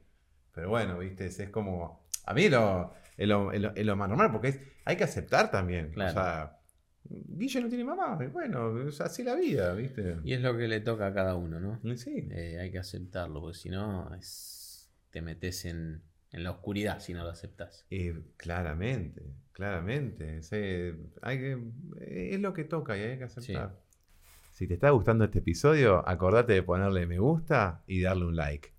[0.54, 2.06] Pero bueno, viste, es, es como.
[2.24, 5.04] A mí lo, es, lo, es lo- es lo más normal, porque es, hay que
[5.04, 5.90] aceptar también.
[5.90, 6.10] Claro.
[6.10, 6.56] O sea,
[7.04, 10.16] Guille no tiene mamá, bueno, es así la vida, viste.
[10.24, 11.80] Y es lo que le toca a cada uno, ¿no?
[11.96, 12.28] Sí.
[12.30, 14.56] Eh, hay que aceptarlo, porque si no, es-
[15.10, 16.02] te metes en,
[16.32, 17.86] en la oscuridad si no lo aceptas.
[17.90, 20.42] Eh, claramente, claramente.
[20.42, 20.56] sí,
[21.22, 21.58] hay que,
[22.32, 23.78] es lo que toca y hay que aceptar.
[24.52, 28.72] Si te está gustando este episodio, acordate de ponerle me gusta y darle un like.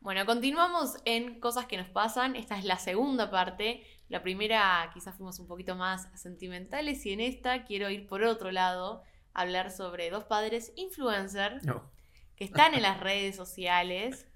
[0.00, 2.36] Bueno, continuamos en cosas que nos pasan.
[2.36, 3.82] Esta es la segunda parte.
[4.10, 8.50] La primera quizás fuimos un poquito más sentimentales y en esta quiero ir por otro
[8.50, 11.90] lado, hablar sobre dos padres influencers No.
[12.36, 14.28] que están en las redes sociales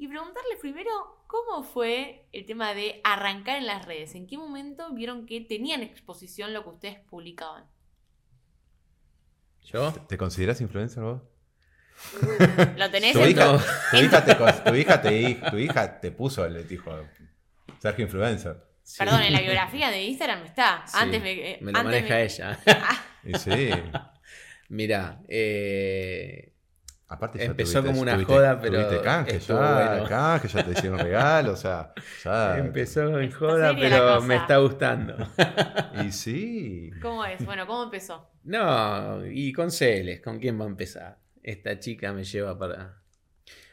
[0.00, 0.90] y preguntarles primero
[1.28, 4.14] cómo fue el tema de arrancar en las redes.
[4.14, 7.64] ¿En qué momento vieron que tenían exposición lo que ustedes publicaban?
[9.62, 9.92] ¿Yo?
[10.08, 11.22] ¿Te consideras influencer vos?
[12.76, 16.10] ¿Lo tenés Tu en hija, tu- tu, hija te, tu, hija te, tu hija te
[16.12, 16.98] puso el dijo
[17.78, 18.56] Sergio Influencer.
[18.82, 18.96] Sí.
[18.98, 20.82] Perdón, en la biografía de Instagram está.
[20.86, 22.58] Sí, Antes me, eh, Me lo antes maneja me- ella.
[23.22, 23.70] Y sí.
[24.70, 26.54] Mira, eh,
[27.12, 30.08] Aparte ya Empezó tuviste- como una tuviste- joda, pero tuviste canje estuvo ya, bueno.
[30.08, 31.92] canje, ya te hicieron regalo, o sea,
[32.24, 32.58] ya.
[32.58, 35.16] empezó en joda, pero me está gustando.
[36.04, 36.90] Y sí.
[37.02, 37.44] ¿Cómo es?
[37.44, 38.30] Bueno, ¿cómo empezó?
[38.44, 41.18] No, y con Celes, ¿con quién va a empezar?
[41.42, 43.02] Esta chica me lleva para...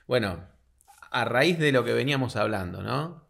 [0.07, 0.43] Bueno,
[1.11, 3.27] a raíz de lo que veníamos hablando, ¿no?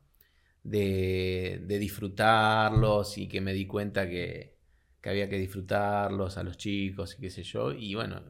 [0.64, 4.56] De, de disfrutarlos y que me di cuenta que,
[5.02, 7.72] que había que disfrutarlos a los chicos y qué sé yo.
[7.74, 8.22] Y bueno,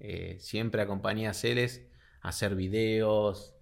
[0.00, 1.86] eh, siempre acompañé a Celes
[2.20, 3.54] a hacer videos.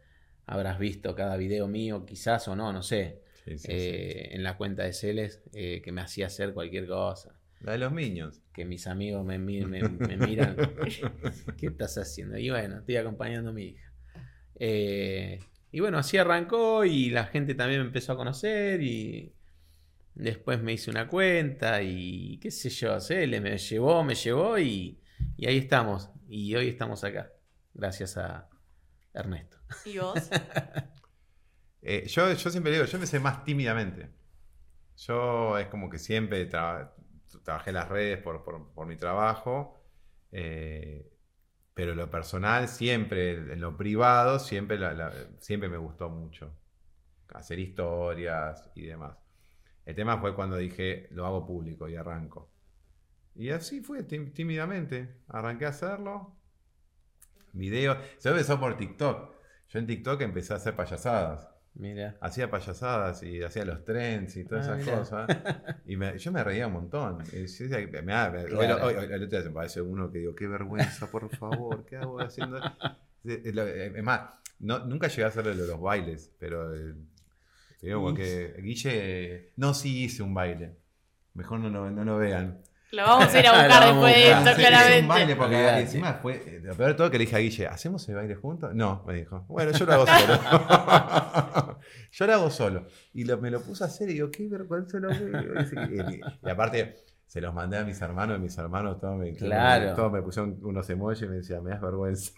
[0.46, 3.22] Habrás visto cada video mío, quizás o no, no sé.
[3.44, 3.72] Sí, sí, sí.
[3.72, 7.78] eh, En la cuenta de Celes, eh, que me hacía hacer cualquier cosa La de
[7.78, 8.40] los niños.
[8.52, 9.66] que mis amigos me, me-
[10.06, 10.56] me miran,
[11.56, 12.38] ¿qué estás haciendo?
[12.38, 13.92] Y bueno, estoy acompañando a mi hija.
[15.70, 19.32] Y bueno, así arrancó y la gente también me empezó a conocer y
[20.14, 24.98] después me hice una cuenta y qué sé yo, le me llevó, me llevó y,
[25.36, 26.10] y ahí estamos.
[26.28, 27.32] Y hoy estamos acá,
[27.74, 28.48] gracias a
[29.14, 29.58] Ernesto.
[29.84, 30.30] ¿Y vos?
[31.82, 34.10] Eh, yo, yo siempre digo, yo empecé más tímidamente.
[34.96, 36.92] Yo es como que siempre tra-
[37.44, 39.84] trabajé en las redes por, por- por mi trabajo,
[40.32, 41.10] eh,
[41.74, 46.56] pero lo personal, siempre, en lo privado, siempre, la- la- siempre me gustó mucho
[47.34, 49.18] hacer historias y demás.
[49.86, 52.51] El tema fue cuando dije, lo hago público y arranco.
[53.34, 55.08] Y así fue, tí- tímidamente.
[55.28, 56.34] Arranqué a hacerlo.
[57.52, 57.96] Video.
[58.18, 59.30] Se empezó por TikTok.
[59.68, 61.48] Yo en TikTok empecé a hacer payasadas.
[61.74, 65.26] Mira, Hacía payasadas y hacía los trends y todas Ah, esas cosas.
[65.86, 67.22] Y me- yo me reía un montón.
[67.32, 68.84] Y yo decía, me- me- hoy- Claro.
[68.86, 71.96] hoy- hoy- el otro día me parece uno que digo, qué vergüenza, por favor, ¿qué
[71.96, 72.58] hago haciendo?
[73.24, 76.92] Es lo- Es más, no, nunca llegué a hacer lo de los bailes, pero eh,
[77.80, 80.74] digo que Guille, no, sí hice un baile.
[81.34, 82.60] Mejor no, lo- no lo vean.
[82.92, 85.36] Lo vamos a ir a buscar después de esto, Sí, hice un baile claramente.
[85.36, 85.80] porque Olvidate.
[85.80, 88.34] encima fue, eh, lo peor de todo que le dije a Guille, ¿hacemos el baile
[88.34, 88.74] juntos?
[88.74, 89.44] No, me dijo.
[89.48, 90.40] Bueno, yo lo hago solo.
[92.12, 92.86] yo lo hago solo.
[93.14, 95.20] Y lo- me lo puse a hacer y digo, qué vergüenza lo veo.
[95.90, 96.16] Y,
[96.46, 99.94] y- aparte, se los mandé a mis hermanos, y mis hermanos todos me, Claro.
[99.94, 102.32] todos me pusieron unos emojis y me decían, me das vergüenza.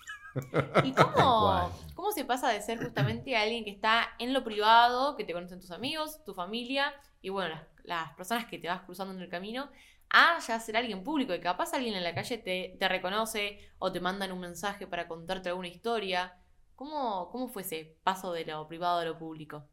[0.82, 5.24] ¿Y cómo, cómo se pasa de ser justamente alguien que está en lo privado, que
[5.24, 6.92] te conocen tus amigos, tu familia
[7.22, 9.68] y bueno, las, las personas que te vas cruzando en el camino,
[10.14, 13.90] a ya ser alguien público, que capaz alguien en la calle te, te reconoce o
[13.90, 16.38] te mandan un mensaje para contarte alguna historia?
[16.76, 19.68] ¿Cómo, ¿Cómo fue ese paso de lo privado a lo público?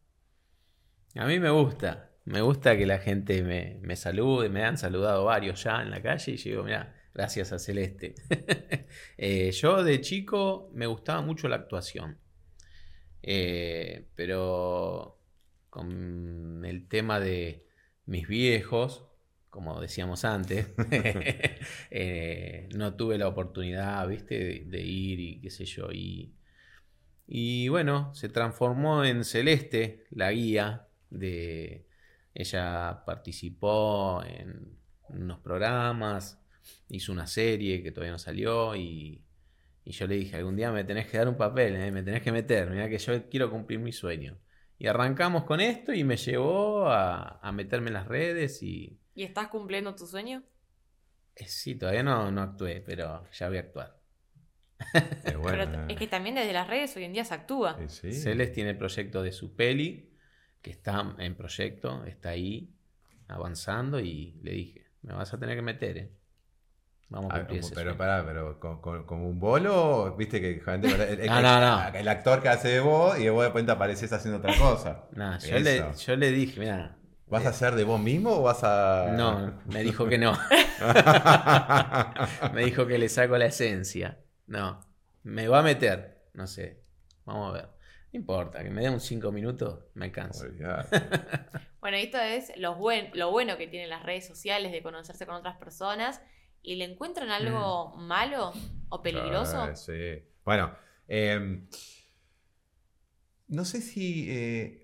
[1.16, 2.10] A mí me gusta.
[2.26, 4.50] Me gusta que la gente me, me salude.
[4.50, 8.16] Me han saludado varios ya en la calle y yo digo, mira, gracias a Celeste.
[9.18, 12.18] Eh, yo de chico me gustaba mucho la actuación.
[13.22, 15.20] Eh, pero
[15.70, 17.68] con el tema de
[18.06, 19.11] mis viejos,
[19.52, 20.70] como decíamos antes,
[21.92, 25.92] eh, no tuve la oportunidad, viste, de, ir y qué sé yo.
[25.92, 26.34] Y,
[27.28, 31.86] y bueno, se transformó en Celeste, la guía de...
[32.34, 34.78] Ella participó en
[35.10, 36.42] unos programas,
[36.88, 39.22] hizo una serie que todavía no salió y,
[39.84, 41.92] y yo le dije, algún día me tenés que dar un papel, ¿eh?
[41.92, 44.38] me tenés que meter, mira que yo quiero cumplir mi sueño.
[44.80, 48.98] Y arrancamos con esto y me llevó a, a meterme en las redes y...
[49.14, 50.44] ¿Y estás cumpliendo tu sueño?
[51.36, 53.98] Eh, Sí, todavía no, no actué, pero ya voy a actuar.
[55.40, 55.86] Bueno, Pero eh.
[55.90, 57.78] es que también desde las redes hoy en día se actúa.
[57.80, 58.12] Eh, sí.
[58.14, 60.12] Celes tiene el proyecto de su peli,
[60.62, 62.74] que está en proyecto, está ahí
[63.28, 66.12] avanzando y le dije, me vas a tener que meter, ¿eh?
[67.10, 67.98] Vamos a Ah, como- ese pero sueño".
[67.98, 71.88] pará, pero con, con- como un bolo, viste que generalmente- el, el- No, no, no.
[71.98, 75.08] el actor que hace de vos y vos de repente apareces haciendo otra cosa.
[75.48, 76.98] Yo, le, yo le dije, mira,
[77.32, 79.14] ¿Vas a ser de vos mismo o vas a.?
[79.16, 80.34] no, me dijo que no.
[82.54, 84.20] me dijo que le saco la esencia.
[84.48, 84.82] No,
[85.24, 86.84] me va a meter, no sé,
[87.24, 87.70] vamos a ver.
[88.12, 90.48] No importa, que me dé un 5 minutos, me alcanza.
[91.80, 95.34] Bueno, esto es lo, buen, lo bueno que tienen las redes sociales de conocerse con
[95.34, 96.22] otras personas.
[96.62, 98.54] ¿Y le encuentran algo malo
[98.90, 99.64] o peligroso?
[99.64, 100.22] Ah, sí.
[100.46, 100.76] Bueno,
[101.08, 101.66] eh,
[103.48, 104.81] no sé si eh,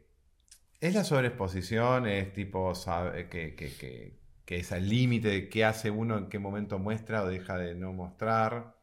[0.79, 5.65] es la sobreexposición, es tipo sabe- que, que, que- que es al límite de qué
[5.65, 8.77] hace uno, en qué momento muestra o deja de no mostrar,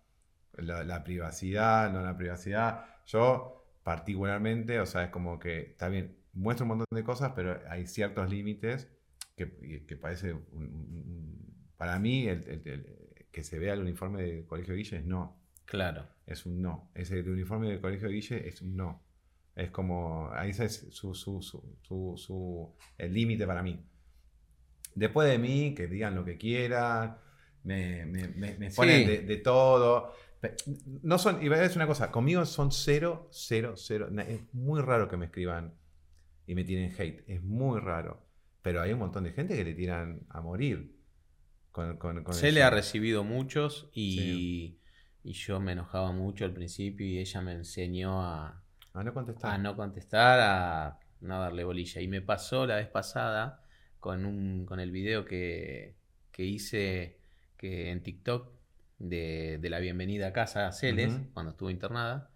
[0.53, 2.85] la, la privacidad, no la privacidad.
[3.07, 7.59] Yo particularmente, o sea, es como que está bien, muestro un montón de cosas, pero
[7.71, 8.89] hay ciertos límites
[9.37, 13.81] que, que parece, un- un- un- para mí, el, el- el- que se vea el
[13.81, 15.41] uniforme del Colegio Guille es no.
[15.65, 16.07] Claro.
[16.27, 16.91] Es un no.
[16.95, 19.03] Ese el uniforme del Colegio Guille es un no.
[19.57, 23.81] Es como, ahí ese es su, su, su, su- el límite para mí.
[24.95, 27.17] Después de mí, que digan lo que quieran,
[27.65, 29.07] me, me, me- me ponen Sí.
[29.07, 30.13] de, de todo.
[31.03, 34.09] No son, y voy a decir una cosa, conmigo son cero, cero, cero.
[34.29, 35.75] Es muy raro que me escriban
[36.47, 37.25] y me tienen hate.
[37.29, 38.23] Es muy raro.
[38.63, 40.95] Pero hay un montón de gente que le tiran a morir.
[41.73, 44.79] Con, con, con Se le ha recibido muchos y,
[45.25, 48.64] y yo me enojaba mucho al principio y ella me enseñó a,
[48.95, 49.53] Ah, no contestar.
[49.53, 52.01] a no contestar, a no darle bolilla.
[52.01, 53.61] Y me pasó la vez pasada
[53.99, 55.97] con, un, con el video que,
[56.31, 57.19] que hice
[57.57, 58.53] que en TikTok
[58.99, 62.31] de, de la bienvenida a casa a Celes, cuando estuvo internada.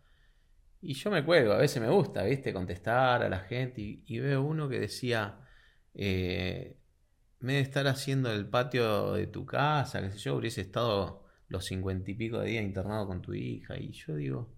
[0.80, 2.52] Y yo me cuelgo, a veces me gusta, ¿viste?
[2.52, 3.80] Contestar a la gente.
[3.80, 5.38] Y, y veo uno que decía,
[5.94, 6.76] eh,
[7.38, 11.64] me de estar haciendo el patio de tu casa, qué sé yo, hubiese estado los
[11.66, 13.78] cincuenta y pico de días internado con tu hija.
[13.78, 14.57] Y yo digo,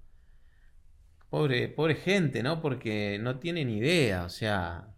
[1.30, 2.60] pobre, pobre gente, ¿no?
[2.60, 4.24] Porque no tienen idea.
[4.24, 4.94] O sea,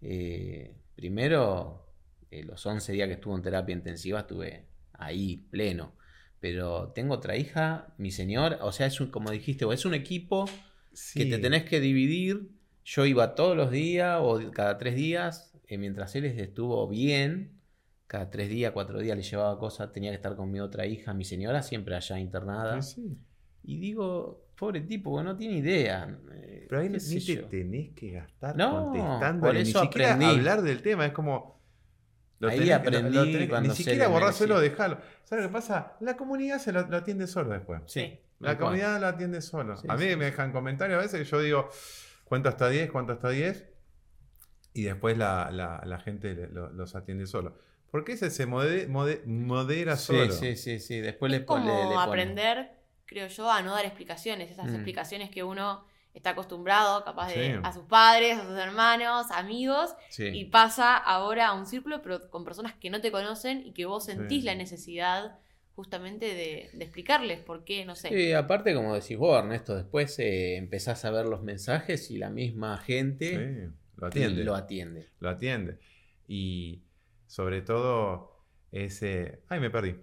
[0.00, 1.92] eh, primero,
[2.30, 5.94] eh, los 11 días que estuvo en terapia intensiva estuve ahí, pleno.
[6.40, 10.46] Pero tengo otra hija, mi señor, o sea, es un, como dijiste, es un equipo
[11.14, 12.50] que te tenés que dividir.
[12.84, 17.60] Yo iba todos los días o cada tres días, eh, mientras él estuvo bien,
[18.08, 21.14] cada tres días, cuatro días le llevaba cosas, tenía que estar con mi otra hija,
[21.14, 22.82] mi señora siempre allá internada.
[22.82, 23.18] Sí, sí.
[23.64, 26.08] Y digo, pobre tipo, que no tiene idea.
[26.32, 30.24] eh, Pero ahí qué ni te tenés que gastar No, contestando, por ni siquiera aprendí.
[30.36, 31.60] hablar del tema, es como...
[32.40, 34.98] lo Ahí tenés aprendí tenés que- cuando ni siquiera borrárselo, dejarlo.
[35.24, 35.96] ¿Sabes lo que pasa?
[36.00, 37.82] La comunidad se lo, lo atiende solo después.
[37.86, 39.76] Sí, La comunidad lo atiende solo.
[39.76, 41.68] Sí, a mí sí, me dejan comentarios a veces que yo digo,
[42.24, 43.64] cuento hasta 10, cuento hasta 10,
[44.74, 47.56] y después la, la- la gente lo- los atiende solo.
[47.92, 50.32] Porque ese se mode- mode- modera Sí, solo.
[50.32, 51.00] sí, sí, sí.
[51.00, 51.66] Después le Es pone.
[51.66, 52.00] como le- le pone.
[52.06, 52.70] aprender,
[53.06, 54.50] creo yo, a no dar explicaciones.
[54.50, 54.74] Esas Mm.
[54.74, 55.84] explicaciones que uno
[56.14, 57.60] está acostumbrado, capaz de Sí.
[57.62, 60.26] a sus padres, a sus hermanos, amigos, Sí.
[60.28, 63.86] y pasa ahora a un círculo, pero con personas que no te conocen y que
[63.86, 64.46] vos sentís Sí.
[64.46, 65.38] la necesidad
[65.74, 68.08] justamente de, de explicarles por qué, no sé.
[68.10, 72.28] Sí, aparte, como decís vos, Ernesto, después eh, empezás a ver los mensajes y la
[72.28, 74.44] misma gente Sí, lo atiende.
[74.44, 75.08] lo atiende.
[75.18, 75.78] lo atiende.
[76.28, 76.82] Y
[77.26, 78.36] sobre todo
[78.70, 79.40] ese...
[79.48, 79.96] Ay, me perdí.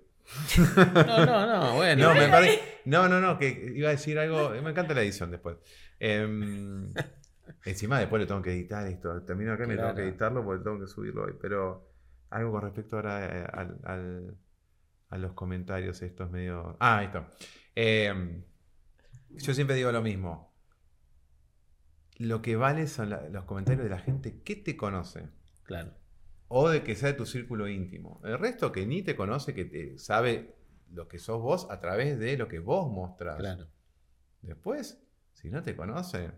[0.95, 2.07] No, no, no, bueno.
[2.07, 2.59] No, me.
[2.85, 4.49] No, no, no, que iba a decir algo.
[4.61, 5.57] Me encanta la edición después.
[5.99, 6.93] Em,
[7.65, 9.21] encima después le tengo que editar esto.
[9.23, 11.33] Termino acá y me tengo que editarlo porque tengo que subirlo hoy.
[11.41, 11.89] Pero
[12.29, 14.37] algo con respecto ahora eh, al, al-
[15.09, 16.77] a los comentarios estos medio...
[16.79, 17.31] Ah, está.
[17.73, 18.43] Em,
[19.29, 20.53] yo siempre digo lo mismo.
[22.17, 25.27] Lo que vale son la- los comentarios de la gente que te conoce.
[25.63, 25.93] Claro.
[26.49, 28.21] O de que sea de tu círculo íntimo.
[28.25, 30.55] El resto que ni te conoce, que te sabe
[30.91, 33.37] lo que sos vos a través de lo que vos mostrás.
[33.37, 33.67] Claro.
[34.41, 35.01] Después,
[35.33, 36.31] si no te conoce,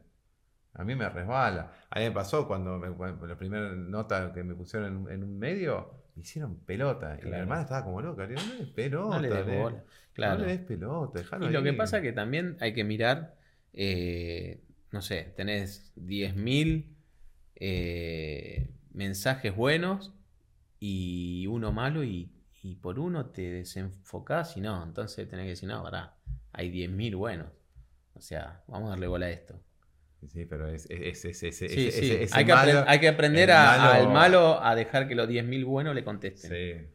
[0.73, 1.71] a mí me resbala.
[1.89, 5.23] A mí me pasó cuando, me- cuando la primera nota que me pusieron en, en
[5.23, 7.15] un medio, me hicieron pelota.
[7.17, 7.43] Y Claro.
[7.43, 8.23] hermana estaba como loca.
[8.25, 9.15] Le digo, no le des pelota.
[9.15, 9.83] No le des le- bola.
[10.13, 10.39] Claro.
[10.39, 11.75] No le des pelota, dejalo Y lo que ahí".
[11.77, 13.37] pasa que también hay que mirar,
[13.73, 16.97] eh, no sé, tenés 10.000
[17.55, 20.11] eh, mensajes buenos
[20.79, 22.31] y uno malo y,
[22.63, 26.15] y por uno te desenfocás y no, entonces tenés que decir, no, pará,
[26.53, 27.47] hay 10.000 buenos.
[28.13, 29.59] O sea, vamos a darle bola a esto.
[30.27, 32.99] Sí, pero es, es, es- es- es- Sí, ese- sí, ese hay, que malo- hay
[32.99, 36.51] que aprender el a- malo- al malo a dejar que los 10.000 buenos le contesten.
[36.51, 36.87] Sí.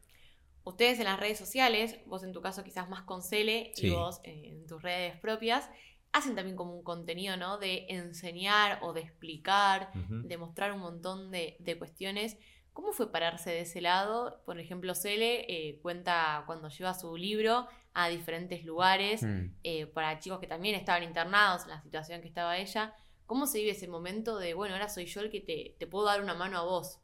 [0.65, 4.21] ustedes en las redes sociales, vos en tu caso quizás más con Cele y vos
[4.25, 5.69] en tus redes propias,
[6.13, 7.59] hacen también como un contenido, ¿no?
[7.59, 9.91] De enseñar o de explicar,
[10.23, 12.37] de mostrar un montón de, de cuestiones.
[12.73, 14.43] ¿Cómo fue pararse de ese lado?
[14.45, 19.47] Por ejemplo, Cele eh, cuenta cuando lleva su libro a diferentes lugares Mm.
[19.65, 22.95] eh, para chicos que también estaban internados en la situación que estaba ella.
[23.27, 26.05] ¿Cómo se vive ese momento de, bueno, ahora soy yo el que te, te puedo
[26.07, 27.01] dar una mano a vos?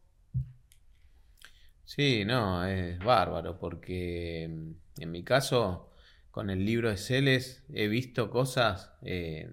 [1.84, 5.90] Sí, no, es bárbaro, porque mm, en mi caso,
[6.32, 9.52] con el libro de Celes, he visto cosas, eh,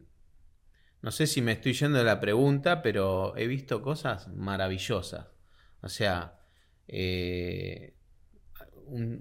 [1.02, 5.28] no sé si me estoy yendo de la pregunta, pero he visto cosas maravillosas.
[5.82, 6.40] O sea,
[6.88, 7.96] eh,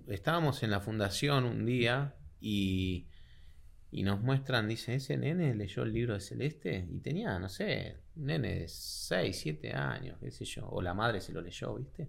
[0.06, 3.08] estábamos en la fundación un día y,
[3.90, 7.96] y nos muestran, dice, ese nene leyó el libro de Celeste y tenía, no sé,
[8.14, 11.74] un nene de 6, 7 años, qué sé yo, o la madre se lo leyó,
[11.74, 12.08] ¿viste?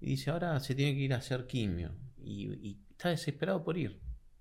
[0.00, 1.94] Y dice, ahora se tiene que ir a hacer quimio.
[2.20, 4.00] Y, y está desesperado por ir.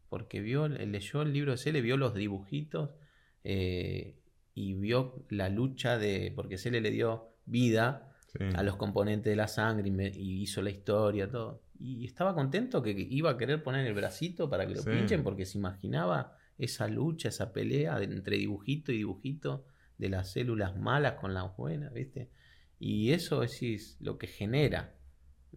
[0.10, 2.90] Porque vio, leyó el libro de Cele, vio los dibujitos
[3.44, 4.16] eh,
[4.56, 6.32] y vio la lucha de.
[6.36, 8.04] Porque Cele le dio vida
[8.38, 8.44] Sí.
[8.56, 11.64] a los componentes de la sangre y, me- y hizo la historia, todo.
[11.80, 14.90] Y estaba contento que iba a querer poner el bracito para que lo Sí.
[14.92, 19.66] pinchen porque se imaginaba esa lucha, esa pelea entre dibujito y dibujito
[19.98, 22.30] de las células malas con las buenas, ¿viste?
[22.80, 24.94] Y eso es, es lo que genera.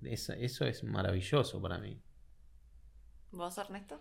[0.03, 2.01] Eso es maravilloso para mí.
[3.33, 4.01] ¿Vos, Ernesto?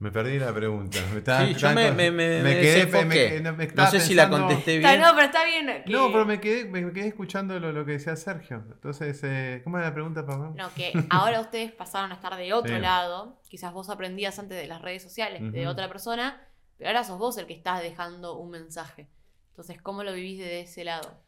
[0.00, 0.98] Me perdí la pregunta.
[1.12, 3.40] Me, estaba- Sí, yo me, con- me, me- quedé- desenfoqué.
[3.40, 5.00] me- me no sé si la contesté Está- bien.
[5.02, 5.66] no, pero está bien.
[5.84, 8.64] que- No, pero me quedé, me quedé escuchando lo, lo que decía Sergio.
[8.72, 10.52] Entonces, eh, ¿cómo era la pregunta, papá?
[10.56, 12.80] No, que ahora ustedes pasaron a estar de otro Sí.
[12.82, 13.40] lado.
[13.48, 16.42] Quizás vos aprendías antes de las redes sociales de otra persona,
[16.76, 19.08] pero ahora sos vos el que estás dejando un mensaje.
[19.50, 21.22] Entonces, ¿cómo lo vivís de ese lado?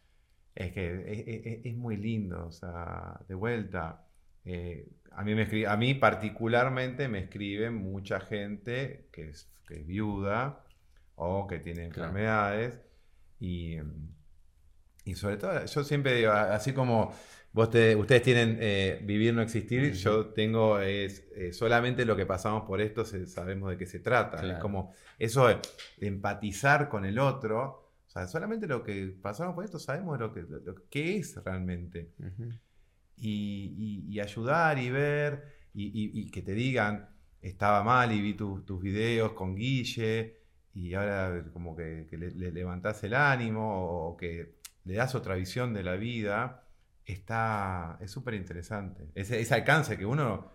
[0.57, 4.03] Es que es, es- es muy lindo, o sea, de vuelta.
[4.49, 9.81] eh, a, mí me escri- a mí particularmente me escribe mucha gente que es, que
[9.81, 10.65] es viuda
[11.15, 12.11] o que tiene Claro.
[12.11, 12.81] enfermedades
[13.41, 13.77] y,
[15.05, 17.13] y sobre todo, yo siempre digo, así como
[17.53, 22.27] vos te- ustedes tienen eh, vivir no existir, yo tengo es, eh, solamente lo que
[22.27, 24.37] pasamos por esto se- sabemos de qué se trata.
[24.39, 24.61] Es Claro.
[24.61, 25.59] como eso de,
[26.01, 27.83] empatizar con el otro.
[28.07, 32.13] O sea, solamente lo que pasamos por esto sabemos lo que, lo que es realmente.
[33.19, 37.09] Y, y- y ayudar y ver y, que te digan,
[37.41, 40.37] estaba mal y vi tu- tus videos con Guille
[40.75, 45.35] y ahora como que, que le, le levantás el ánimo o que le das otra
[45.35, 46.65] visión de la vida,
[47.05, 49.09] está, es súper interesante.
[49.15, 50.51] Ese, ese alcance que uno,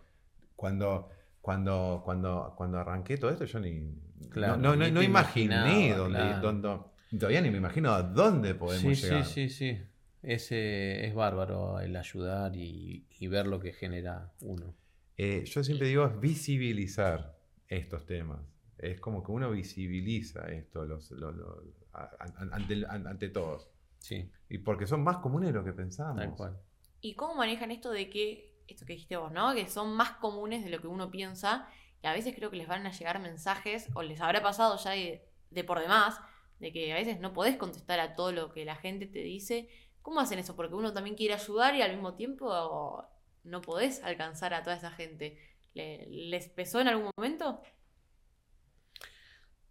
[0.55, 1.09] cuando,
[1.41, 3.95] cuando, cuando, cuando arranqué todo esto, yo ni,
[4.29, 6.41] Claro, no, no, no- ni no te imaginé dónde, claro.
[6.41, 6.79] dónde-
[7.19, 9.25] todavía ni me imagino a dónde podemos Sí, llegar.
[9.25, 9.81] sí, sí, sí.
[10.23, 14.75] Ese es bárbaro el ayudar y, y ver lo que genera uno.
[15.17, 18.41] Eh, yo siempre digo es visibilizar estos temas.
[18.77, 21.63] Es como que uno visibiliza esto los, lo- lo-
[21.93, 23.69] a- a- ante, an- ante todos.
[23.99, 26.17] Sí, Y porque son más comunes de lo que pensamos.
[26.17, 26.57] tal cual.
[27.01, 29.53] ¿Y cómo manejan esto de que, esto que dijiste vos, ¿no?
[29.53, 31.67] Que son más comunes de lo que uno piensa
[32.03, 34.91] y a veces creo que les van a llegar mensajes o les habrá pasado ya
[34.91, 36.19] de, de por demás,
[36.59, 39.69] de que a veces no podés contestar a todo lo que la gente te dice.
[40.01, 40.55] ¿Cómo hacen eso?
[40.55, 43.07] Porque uno también quiere ayudar y al mismo tiempo
[43.43, 45.37] no podés alcanzar a toda esa gente.
[45.73, 47.61] ¿Le- ¿Les pesó en algún momento?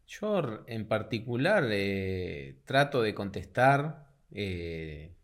[0.07, 5.15] Yo en particular eh, trato de contestar, eh,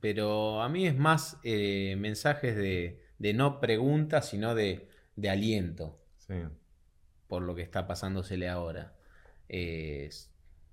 [0.00, 6.00] pero a mí es más eh, mensajes de, de no preguntas, sino de, de aliento
[6.18, 6.34] Sí.
[7.28, 8.94] por lo que está pasándosele ahora.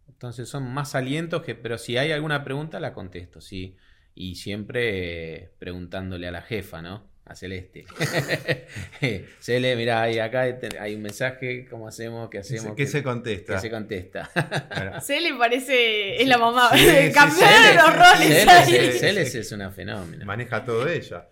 [0.07, 3.75] Entonces son más alientos que, pero si hay alguna pregunta la contesto, sí.
[4.13, 7.09] Y siempre eh, preguntándole a la jefa, ¿no?
[7.25, 7.85] A Celeste.
[9.39, 10.45] Cele, mira, hay acá
[10.79, 12.29] hay un mensaje, ¿cómo hacemos?
[12.29, 12.75] ¿Qué ¿Qué hacemos?
[12.75, 13.55] qué se contesta?
[13.55, 14.29] que se contesta.
[14.73, 16.27] Bueno, Se le parece, es Sí.
[16.27, 16.69] la mamá.
[16.73, 20.23] Sí, Cele, los roles Cele, es una fenómena.
[20.25, 21.27] maneja todo ella.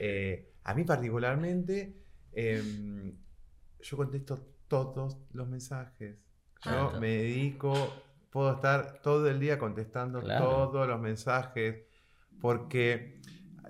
[0.00, 1.94] Eh, a mí particularmente,
[2.34, 3.14] em,
[3.80, 6.16] yo contesto todos los mensajes.
[6.64, 6.98] Yo Ah.
[7.00, 8.02] me dedico,
[8.36, 10.44] puedo estar todo el día contestando Claro.
[10.44, 11.86] todos los mensajes,
[12.38, 13.22] porque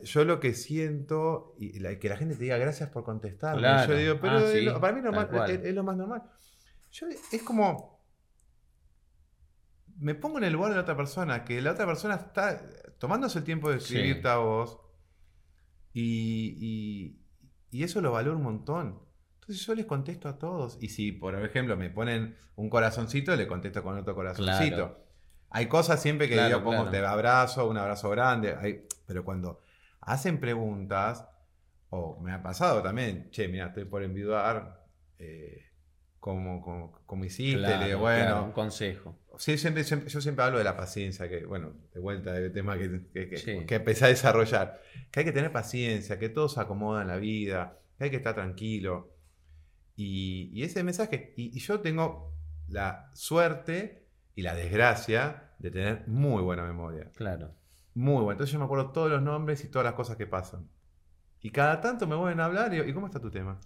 [0.02, 3.92] yo lo que siento, y la- que la gente te diga gracias por contestarme, Claro.
[3.92, 5.50] yo digo, pero Ah, sí, lo- para mí es, tal normal- cual.
[5.52, 6.22] es- es lo más normal.
[6.90, 8.02] Yo, es como,
[9.98, 12.60] me pongo en el lugar de la otra persona, que la otra persona está
[12.98, 13.94] tomándose el tiempo de Sí.
[13.94, 14.80] escribirte a vos
[15.92, 17.20] y, y-
[17.70, 19.00] y eso lo valoro un montón.
[19.46, 20.76] Entonces yo les contesto a todos.
[20.80, 24.76] Y si, por ejemplo, me ponen un corazoncito, le contesto con otro corazoncito.
[24.76, 25.04] Claro.
[25.50, 26.90] Hay cosas siempre que Claro, yo pongo claro.
[26.90, 28.56] te abrazo, un abrazo grande.
[28.58, 29.60] hay- pero cuando
[30.00, 31.28] hacen preguntas,
[31.88, 34.84] O me ha pasado también, che, mira, estoy por enviudar.
[35.20, 35.62] Eh,
[36.18, 39.16] como, como, como, hiciste, le digo, bueno, un consejo.
[39.38, 42.76] Sí, siempre, siempre- yo siempre hablo de la paciencia, que bueno, de vuelta del tema
[42.76, 43.64] que, que, que- Sí.
[43.66, 44.80] que empecé a desarrollar,
[45.12, 48.16] que hay que tener paciencia, que todo se acomoda en la vida, que hay que
[48.16, 49.12] estar tranquilo.
[49.96, 52.34] Y, y ese mensaje, y, y yo tengo
[52.68, 57.54] la suerte y la desgracia de tener muy buena memoria, Claro.
[57.94, 58.32] muy buena.
[58.32, 60.68] Entonces yo me acuerdo todos los nombres y todas las cosas que pasan.
[61.40, 63.58] Y cada tanto me vuelven a hablar y ¿y cómo está tu tema?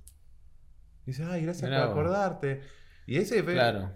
[1.06, 2.60] Y dice, ay, gracias por acordarte.
[3.06, 3.90] Y ese Claro.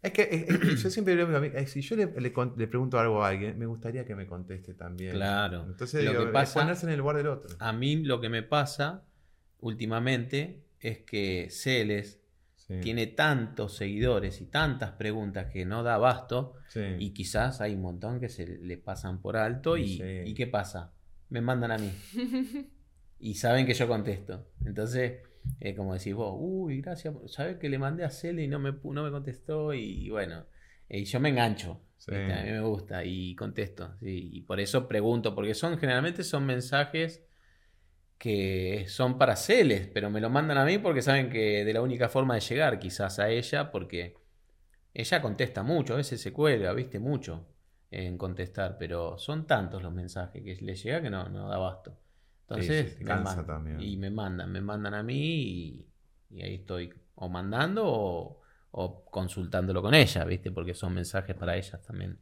[0.00, 2.66] es que es- es- yo siempre le digo a si yo le, le con- le
[2.68, 5.12] pregunto algo a alguien, me gustaría que me conteste también.
[5.12, 5.64] Claro.
[5.66, 7.54] Entonces Lo digo, que es pasa- ponerse en el lugar del otro.
[7.58, 9.02] A mí lo que me pasa
[9.60, 12.20] últimamente es que Celes
[12.66, 16.80] Sí, tiene tantos seguidores y tantas preguntas que no da abasto sí.
[16.98, 20.00] y quizás hay un montón que se le pasan por alto y.
[20.24, 20.94] ¿y qué pasa?
[21.28, 21.90] Me mandan a mí
[23.20, 24.46] y saben que yo contesto.
[24.64, 25.20] Entonces,
[25.60, 28.72] eh, como decís vos, uy, gracias, sabés que le mandé a Cele y no me,
[28.82, 30.46] no me contestó y, bueno,
[30.88, 31.82] eh, y yo me engancho.
[32.08, 33.94] A mí me gusta y contesto.
[34.00, 37.22] sí, y por eso pregunto, porque son generalmente son mensajes
[38.18, 41.82] que son para Celes, pero me lo mandan a mí porque saben que de la
[41.82, 44.14] única forma de llegar quizás a ella, porque
[44.94, 47.46] ella contesta mucho, a veces se cuelga, viste, mucho
[47.90, 51.96] en contestar, pero son tantos los mensajes que le llega que no, no da abasto.
[52.42, 53.46] Entonces, sí, me mandan.
[53.46, 53.80] también.
[53.80, 55.86] y me mandan, me mandan a mí y,
[56.30, 58.40] y ahí estoy o mandando o,
[58.72, 62.18] o consultándolo con ella, viste, porque son mensajes para ellas también.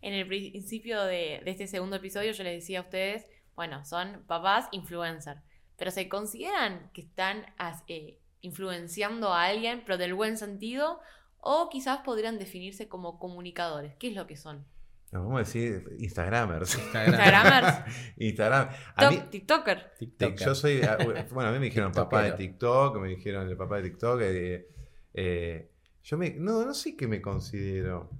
[0.00, 3.26] En el principio de, de este segundo episodio yo les decía a ustedes,
[3.56, 5.38] bueno, son papás influencer,
[5.76, 11.00] pero se consideran que están as- eh, influenciando a alguien, pero del buen sentido,
[11.38, 13.94] o quizás podrían definirse como comunicadores.
[13.96, 14.64] ¿Qué es lo que son?
[15.12, 16.74] Nos vamos a decir Instagramers.
[16.76, 17.78] Instagramers,
[18.16, 18.68] Instagram.
[18.96, 19.92] A mí, TikToker.
[19.98, 20.46] TikToker.
[20.46, 20.80] yo soy.
[20.82, 20.96] ah,
[21.30, 22.32] Bueno, a mí me dijeron papá de.
[22.32, 24.20] TikTok, me dijeron el papá de TikTok.
[24.22, 24.68] eh,
[25.14, 25.70] eh,
[26.02, 26.30] yo me.
[26.30, 28.10] No, no sé qué me considero.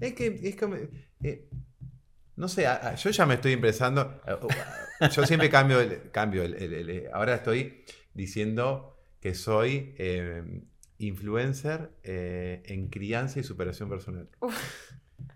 [0.00, 0.40] Es que.
[0.42, 0.74] Es como,
[1.22, 1.48] eh,
[2.40, 4.20] no sé, a- a- yo ya me estoy empezando.
[4.26, 6.10] eh, Yo siempre cambio el.
[6.10, 7.84] Cambio el, el- el- ahora estoy
[8.14, 10.42] diciendo que soy eh,
[10.98, 14.28] influencer eh, en crianza y superación personal.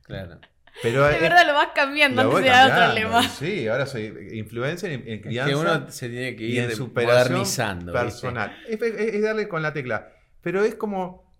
[0.02, 0.40] Claro.
[0.82, 3.22] Pero, De eh, verdad lo vas cambiando lo antes de dar otro lema.
[3.28, 6.62] Sí, ahora soy influencer en, en Es crianza que uno se tiene que y ir
[6.62, 7.92] en de- superación modernizando.
[7.92, 8.56] personal.
[8.68, 10.12] Es, es- es darle con la tecla.
[10.42, 11.32] Pero es como.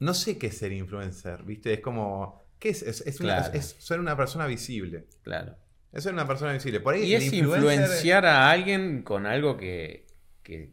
[0.00, 1.72] No sé qué es ser influencer, ¿viste?
[1.74, 2.47] Es como.
[2.58, 2.82] ¿Qué es?
[2.82, 3.54] Es, es una- Claro.
[3.58, 5.06] es ser una persona visible.
[5.22, 5.56] Claro.
[5.92, 6.80] Es ser una persona visible.
[6.80, 10.06] Por ahí Y es influencer- influenciar a alguien con algo que,
[10.42, 10.72] que,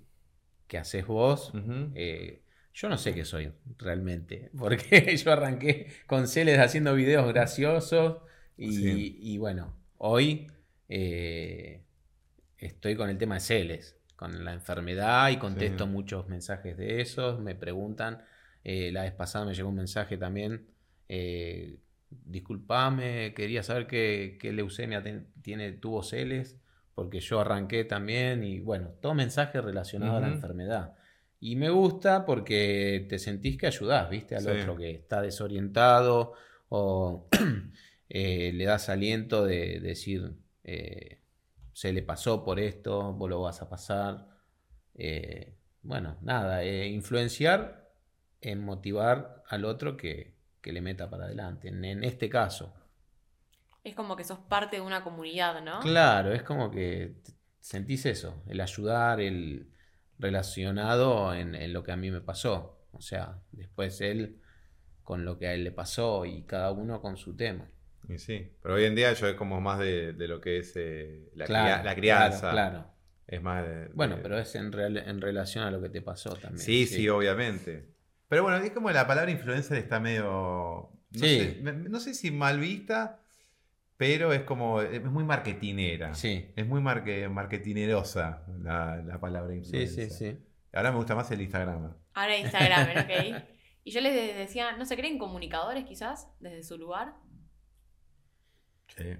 [0.67, 1.51] que haces vos.
[1.95, 2.41] Eh,
[2.73, 8.17] yo no sé qué soy realmente, porque yo arranqué con Celes haciendo videos graciosos
[8.57, 9.17] y, Sí.
[9.21, 10.47] y bueno, hoy
[10.89, 11.83] eh,
[12.57, 15.89] estoy con el tema de Celes, con la enfermedad y contesto Sí.
[15.89, 18.23] muchos mensajes de esos, me preguntan,
[18.63, 20.67] eh, la vez pasada me llegó un mensaje también,
[21.09, 21.77] eh,
[22.09, 26.57] disculpame, quería saber qué, qué leucemia ten- tiene, tuvo Celes,
[26.93, 30.93] porque yo arranqué también y bueno, todo mensaje relacionado a la enfermedad.
[31.39, 34.35] Y me gusta porque te sentís que ayudás, ¿viste?
[34.35, 34.49] Al Sí.
[34.49, 36.33] otro que está desorientado
[36.69, 37.27] o
[38.09, 40.33] eh, le das aliento de, decir,
[40.63, 41.19] eh,
[41.73, 44.27] se le pasó por esto, vos lo vas a pasar.
[44.95, 47.91] Eh, bueno, nada, influenciar
[48.41, 50.34] en motivar al otro que,
[50.65, 51.69] que le meta para adelante.
[51.69, 52.73] En, en este caso,
[53.83, 55.79] Es como que sos parte de una comunidad, ¿no?
[55.79, 57.15] claro, es como que
[57.59, 59.69] sentís eso, el ayudar, el
[60.17, 62.87] relacionado en, en lo que a mí me pasó.
[62.91, 64.39] O sea, después él
[65.03, 67.69] con lo que a él le pasó y cada uno con su tema.
[68.09, 68.51] Y sí.
[68.61, 71.45] Pero hoy en día yo es como más de, de lo que es eh, la,
[71.45, 72.51] Claro, cria- la crianza.
[72.51, 72.91] Claro, claro.
[73.27, 76.31] Es más de- Bueno, pero es en, real- en relación a lo que te pasó
[76.35, 76.59] también.
[76.59, 77.94] Sí, sí, obviamente.
[78.35, 80.25] Pero bueno, es como la palabra influencer está medio.
[80.25, 81.39] No, Sí.
[81.39, 83.21] sé, no sé si mal vista,
[83.95, 84.81] pero es como.
[84.81, 86.13] Es muy marketinera.
[86.15, 90.09] Sí, Es muy marque, marketinerosa la, la palabra sí, influencer.
[90.11, 90.37] sí, sí.
[90.73, 91.95] Ahora me gusta más el Instagram.
[92.13, 93.43] Ahora Instagram, ¿ok?
[93.85, 97.13] Y yo les de- decía, ¿no se creen comunicadores quizás desde su lugar?
[98.97, 99.15] Sí.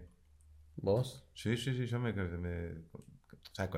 [0.75, 1.25] ¿Vos?
[1.33, 2.11] Sí, sí, sí, yo me.
[2.11, 3.69] me- o sea,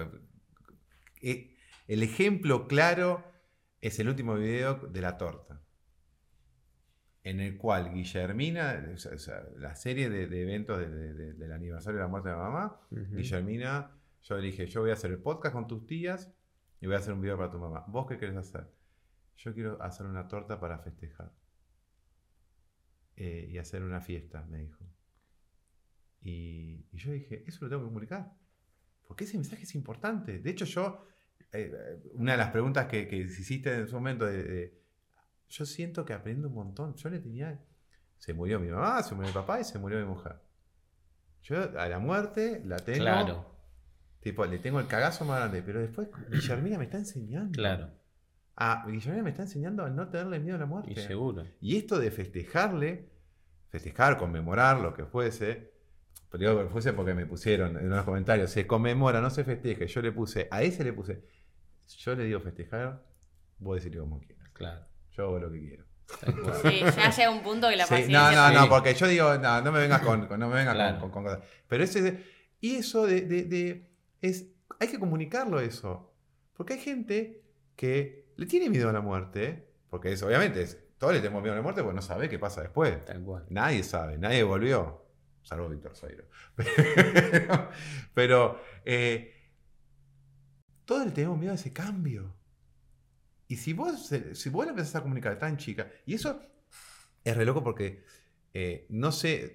[1.21, 1.55] eh,
[1.87, 3.23] el ejemplo claro
[3.81, 5.61] es el último video de la torta.
[7.23, 11.51] En el cual Guillermina, o sea, la serie de, de eventos de- de- de- del
[11.51, 13.15] aniversario de la muerte de mamá, Ujú.
[13.17, 13.91] Guillermina,
[14.23, 16.31] yo le dije, yo voy a hacer el podcast con tus tías
[16.79, 17.83] y voy a hacer un video para tu mamá.
[17.87, 18.67] ¿Vos qué querés hacer?
[19.37, 21.31] Yo quiero hacer una torta para festejar.
[23.17, 24.85] Eh, y hacer una fiesta, me dijo.
[26.21, 28.33] Y, y yo dije, eso lo tengo que comunicar.
[29.07, 30.39] porque ese mensaje es importante.
[30.39, 31.05] De hecho, yo,
[31.53, 34.77] eh, una de las preguntas que, que hiciste en ese momento, de,
[35.49, 36.95] yo siento que aprendo un montón.
[36.95, 37.59] Yo le tenía,
[38.17, 40.35] se murió mi mamá, se murió mi papá y se murió mi mujer.
[41.43, 42.99] Yo a la muerte la tengo.
[42.99, 43.57] Claro.
[44.19, 47.51] Tipo, le tengo el cagazo más grande, pero después Guillermina me está enseñando.
[47.53, 47.91] Claro.
[48.55, 50.91] Ah, Guillermina me está enseñando a no tenerle miedo a la muerte.
[50.91, 51.45] Y seguro.
[51.61, 53.09] Y esto de festejarle,
[53.69, 55.71] festejar, conmemorar, lo que fuese,
[56.29, 59.87] pero digo fuese porque me pusieron en los comentarios, se conmemora, no se festeje.
[59.87, 61.23] Yo le puse, a ese le puse,
[61.87, 63.03] yo le digo festejar,
[63.59, 64.49] vos decirle como quieras.
[64.53, 64.85] Claro.
[65.11, 65.85] Yo hago lo que quiero.
[66.61, 68.31] Sí, ya llega un punto que la paciencia...
[68.31, 71.11] no, no, no, porque yo digo, no, no me vengas con, no me vengas con,
[71.11, 71.39] cosas.
[71.67, 72.23] Pero ese,
[72.61, 73.89] y eso de, de,
[74.21, 74.47] es,
[74.79, 76.13] hay que comunicarlo eso.
[76.53, 77.43] Porque hay gente
[77.75, 81.53] que le tiene miedo a la muerte, porque es, obviamente, es, todos le tenemos miedo
[81.53, 82.97] a la muerte porque no sabe qué pasa después.
[83.49, 85.06] Nadie sabe, nadie volvió
[85.47, 86.25] salvo Víctor Zairo.
[88.13, 89.33] Pero, eh,
[90.83, 92.35] todos le tenemos miedo a ese cambio.
[93.47, 96.41] Y si vos, si vos empezás a comunicar tan chica, y eso
[97.23, 98.03] es re loco porque,
[98.53, 99.53] eh, no sé,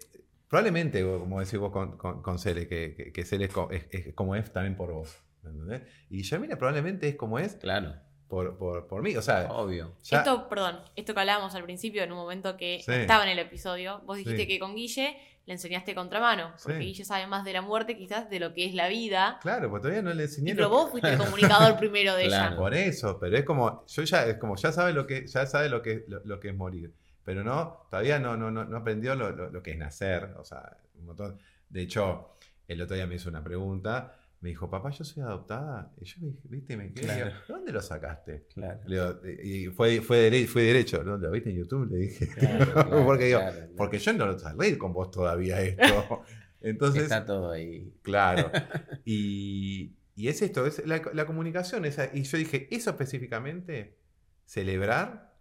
[0.49, 4.93] probablemente, como decís vos con, con, Cele, que, que, Cele es, como es también por
[4.93, 5.19] vos.
[5.45, 5.83] ¿entendés?
[6.09, 7.57] Y Yamila probablemente es como es.
[7.57, 7.97] Claro.
[8.29, 9.53] Por, por, por, mí, o sea.
[9.53, 9.95] Obvio.
[10.11, 14.01] Esto, perdón, esto que hablábamos al principio, en un momento que estaba en el episodio,
[14.07, 16.53] vos dijiste que con Guille le enseñaste contramano.
[16.63, 19.39] Porque Guille sabe más de la muerte quizás de lo que es la vida.
[19.43, 20.55] Claro, pues todavía no le enseñé.
[20.55, 22.55] pero vos fuiste el comunicador primero de ella.
[22.57, 25.69] Por eso, pero es como, yo ya, es como, ya sabe lo que, ya sabe
[25.69, 26.93] lo que, lo, que es morir.
[27.25, 30.35] Pero no, todavía no, no, no, aprendió lo, lo, que es nacer.
[30.39, 31.39] O sea, un montón.
[31.69, 32.37] De hecho,
[32.69, 35.93] el otro día me hizo una pregunta me dijo, papá, yo soy adoptada.
[36.01, 37.33] Y yo me dije, viste, me quedé.
[37.47, 38.49] ¿Dónde lo sacaste?
[38.53, 39.21] Claro.
[39.25, 41.05] y fue, fue, fue derecho.
[41.05, 41.89] ¿Dónde lo viste en YouTube?
[41.89, 42.29] Le dije.
[43.07, 43.41] porque, digo,
[43.77, 46.25] porque yo no lo salí con vos todavía esto.
[46.61, 47.05] Entonces.
[47.05, 47.95] Está todo ahí.
[48.03, 48.51] Claro.
[49.05, 51.85] Y, y es esto, es la, la comunicación.
[51.85, 53.99] Esa, y yo dije, eso específicamente,
[54.45, 55.37] celebrar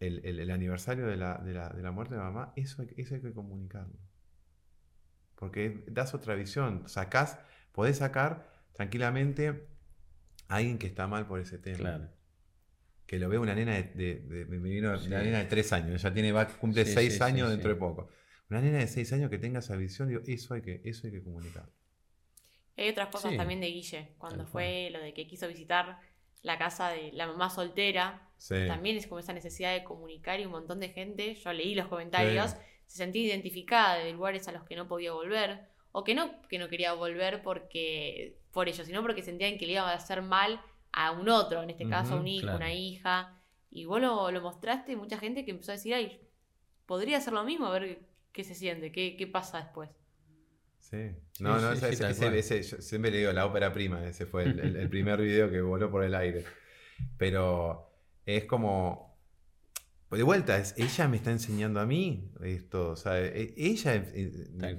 [0.00, 3.20] el, el, aniversario de la, de, la, de la, muerte de mamá, eso, eso hay
[3.22, 3.98] que comunicarlo.
[5.36, 7.38] Porque das otra visión, sacás
[7.72, 9.68] podés sacar tranquilamente
[10.48, 11.78] a alguien que está mal por ese tema.
[11.78, 12.08] Claro.
[13.06, 16.84] Que lo ve una nena de, una nena de tres años, ya tiene, va, cumple
[16.86, 18.08] seis años dentro de poco.
[18.48, 21.12] Una nena de seis años que tenga esa visión, digo, eso hay que, eso hay
[21.12, 21.68] que comunicar.
[22.76, 25.98] Hay otras cosas también de Guille, cuando fue lo de que quiso visitar
[26.42, 30.52] la casa de la mamá soltera, también es como esa necesidad de comunicar y un
[30.52, 32.56] montón de gente, yo leí los comentarios,
[32.86, 36.58] se sentía identificada de lugares a los que no podía volver o que no, que
[36.58, 40.60] no quería volver porque por ello, sino porque sentían que le iba a hacer mal
[40.92, 43.38] a un otro, en este caso a un hijo, una hija.
[43.70, 46.20] Y vos lo, mostraste y mucha gente que empezó a decir, ay,
[46.86, 48.00] podría hacer lo mismo, a ver
[48.32, 49.90] qué se siente, qué, qué pasa después.
[50.78, 55.20] Sí, no, no, ese, siempre le digo la ópera prima, ese fue el, el primer
[55.22, 56.44] video que voló por el aire.
[57.16, 57.90] Pero
[58.26, 59.11] es como,
[60.12, 63.94] pues de vuelta, es, ella me está enseñando a mí esto, o sea, e, ella
[63.94, 64.76] eh,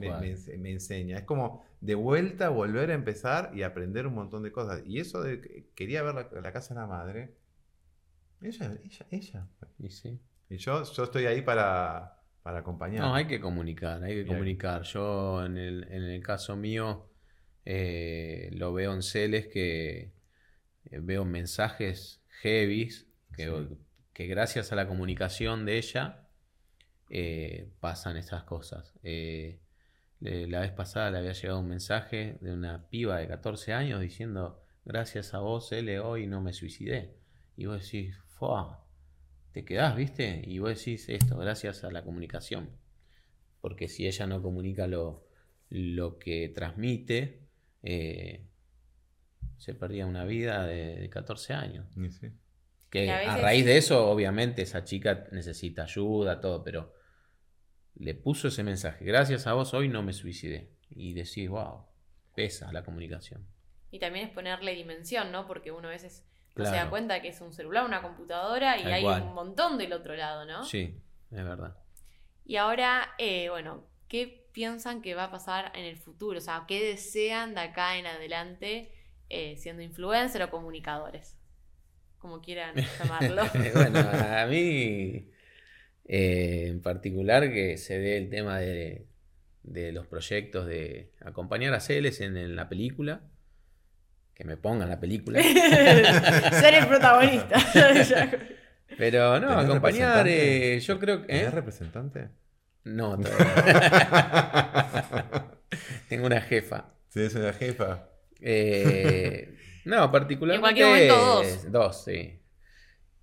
[0.60, 1.18] me, enseña.
[1.18, 4.84] Es como de vuelta volver a empezar y aprender un montón de cosas.
[4.86, 7.34] Y eso de quería ver la, casa de la madre,
[8.44, 9.48] ella, ella, ella.
[9.80, 10.20] Y, sí.
[10.52, 13.02] y yo, yo estoy ahí para, para acompañar.
[13.02, 14.84] No, hay que comunicar, hay que comunicar.
[14.84, 17.10] Yo en el, en el caso mío
[17.66, 20.14] eh, lo veo en Celes que
[20.92, 23.50] eh, veo mensajes heavies que
[24.14, 26.28] que gracias a la comunicación de ella
[27.10, 28.94] eh, pasan esas cosas.
[29.04, 29.60] Eh,
[30.20, 34.64] la vez pasada le había llegado un mensaje de una piba de 14 años diciendo,
[34.86, 37.18] gracias a vos, L, hoy no me suicidé.
[37.58, 38.86] Y vos decís, ¡fua!
[39.52, 40.42] Te quedás, ¿viste?
[40.46, 42.70] Y vos decís esto, gracias a la comunicación.
[43.62, 45.28] Porque si ella no comunica lo,
[45.70, 47.42] lo que transmite,
[47.84, 48.46] eh,
[49.58, 51.88] se perdía una vida de, 14 años.
[52.20, 52.32] Sí.
[52.94, 56.94] Que a, raíz de eso, obviamente, esa chica necesita ayuda, todo, pero
[57.96, 59.04] le puso ese mensaje.
[59.04, 60.70] Gracias a vos hoy no me suicidé.
[60.92, 61.88] Y decís, wow,
[62.36, 63.48] pesa la comunicación.
[63.90, 65.48] Y también es ponerle dimensión, ¿no?
[65.48, 66.24] Porque uno a veces
[66.56, 69.92] no se da cuenta que es un celular, una computadora y hay un montón del
[69.92, 70.64] otro lado, ¿no?
[70.64, 71.76] Sí, es verdad.
[72.46, 76.38] Y ahora, eh, bueno, ¿qué piensan que va a pasar en el futuro?
[76.38, 78.94] O sea, ¿qué desean de acá en adelante
[79.30, 81.40] eh, siendo influencer o comunicadores?
[82.24, 83.44] Como quieran llamarlo.
[83.76, 85.30] bueno, a mí
[86.06, 89.06] eh, en particular que se dé el tema de,
[89.64, 93.22] los proyectos de acompañar a Celes en, la película.
[94.34, 95.44] Que me pongan la película.
[96.54, 97.58] Ser el protagonista.
[98.98, 101.36] Pero no, acompañar, eh, yo creo que.
[101.36, 101.52] ¿Es ¿eh?
[101.52, 102.30] representante?
[102.86, 103.52] No, todavía.
[106.10, 106.94] Tengo una jefa.
[107.10, 108.08] Sí, es una jefa.
[108.42, 109.56] Eh,
[109.86, 110.82] no, particularmente.
[110.82, 111.72] En cualquier momento dos.
[111.72, 112.40] Dos, sí.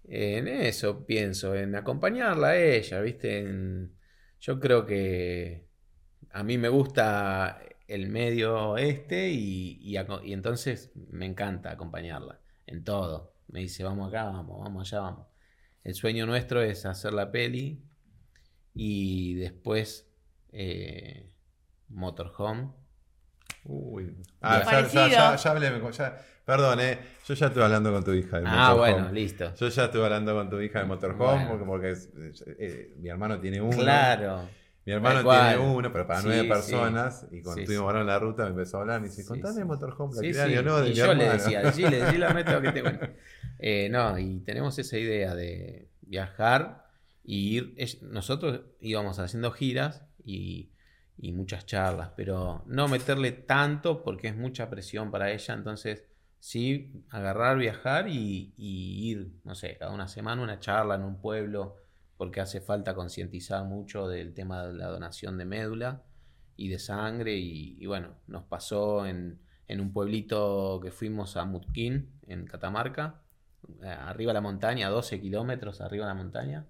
[0.04, 3.38] En eso pienso, en acompañarla a ella, ¿viste?
[3.38, 3.94] En-
[4.40, 5.66] yo creo que
[6.30, 13.34] a mí me gusta el medio este y, y entonces me encanta acompañarla en todo.
[13.48, 15.26] Me dice, vamos acá, vamos, vamos allá, vamos.
[15.84, 17.82] El sueño nuestro es hacer la peli
[18.74, 20.08] y después
[20.52, 21.28] eh,
[21.88, 22.70] Motorhome.
[23.64, 24.16] Uy.
[24.40, 25.92] Ah, ya, ya, ya, ya hablé.
[25.92, 26.98] ya- perdón, eh.
[27.26, 28.92] Yo ya estuve hablando con tu hija de Ah, Motorhome.
[28.92, 29.54] bueno, listo.
[29.54, 31.48] Yo ya estuve hablando con tu hija de Motorhome Bueno.
[31.48, 32.08] porque, porque es-
[32.58, 33.76] eh, mi hermano tiene uno.
[33.76, 34.48] Claro.
[34.86, 36.48] Mi hermano tiene uno, pero para Sí, nueve sí.
[36.48, 37.26] personas.
[37.30, 39.00] Y cuando Sí, estuvimos en la ruta, me empezó a hablar.
[39.00, 40.14] Me dice, contame de Motorhome.
[40.16, 40.48] la Sí, tirada".
[40.48, 43.16] yo, no, de y mi yo le decía, Gile, meto que te cuente.
[43.58, 46.86] Eh, no, y tenemos esa idea de viajar
[47.22, 47.76] y ir.
[48.02, 50.70] Nosotros íbamos haciendo giras y,
[51.18, 55.54] y muchas charlas, pero no meterle tanto porque es mucha presión para ella.
[55.54, 56.04] Entonces,
[56.40, 61.20] sí, agarrar, viajar y, y ir, no sé, cada una semana una charla en un
[61.20, 61.76] pueblo,
[62.16, 66.02] porque hace falta concientizar mucho del tema de la donación de médula
[66.56, 67.36] y de sangre.
[67.36, 73.22] Y, bueno, nos pasó en, en un pueblito que fuimos a Mutquín, en Catamarca,
[73.82, 76.66] arriba de la montaña, 12 kilómetros arriba de la montaña,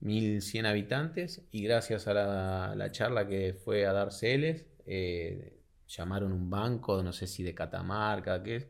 [0.00, 1.46] 1100 habitantes.
[1.50, 7.02] Y gracias a la, la charla que fue a dar Celes, eh, llamaron un banco,
[7.02, 8.68] no sé si de Catamarca, qué es,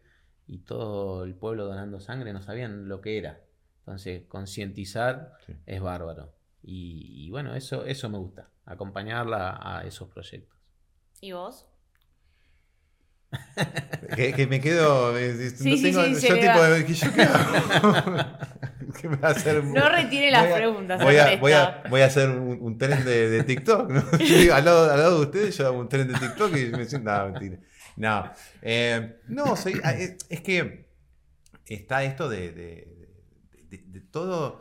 [0.49, 3.39] y todo el pueblo donando sangre no sabían lo que era.
[3.81, 5.53] Entonces, concientizar Sí.
[5.67, 6.33] es bárbaro.
[6.63, 10.59] Y, y bueno, eso, eso me gusta, acompañarla a esos proyectos.
[11.21, 11.67] ¿Y vos?
[14.17, 15.17] Que, que me quedo.
[15.19, 17.93] eh, no Sí, tengo, yo tipo, de, ¿qué yo qué hago?
[18.99, 19.63] ¿Qué me va a hacer?
[19.65, 21.03] No retire las Voy a- preguntas.
[21.05, 23.91] Voy a, voy, a, voy a hacer un, un tren de, de TikTok.
[23.91, 24.03] ¿no?
[24.55, 27.11] Al, lado, al lado de ustedes yo hago un tren de TikTok y me siento.
[27.11, 27.59] No, mentira.
[27.99, 28.31] No,
[28.63, 30.89] eh, no soy, ah, es, es que
[31.67, 33.09] está esto de, de-
[33.69, 34.61] de- de todo.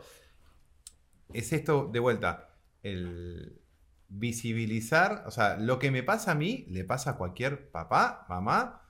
[1.32, 3.60] Es esto, de vuelta, el
[4.08, 8.82] visibilizar, o sea, lo que me pasa a mí le pasa a cualquier papá, mamá,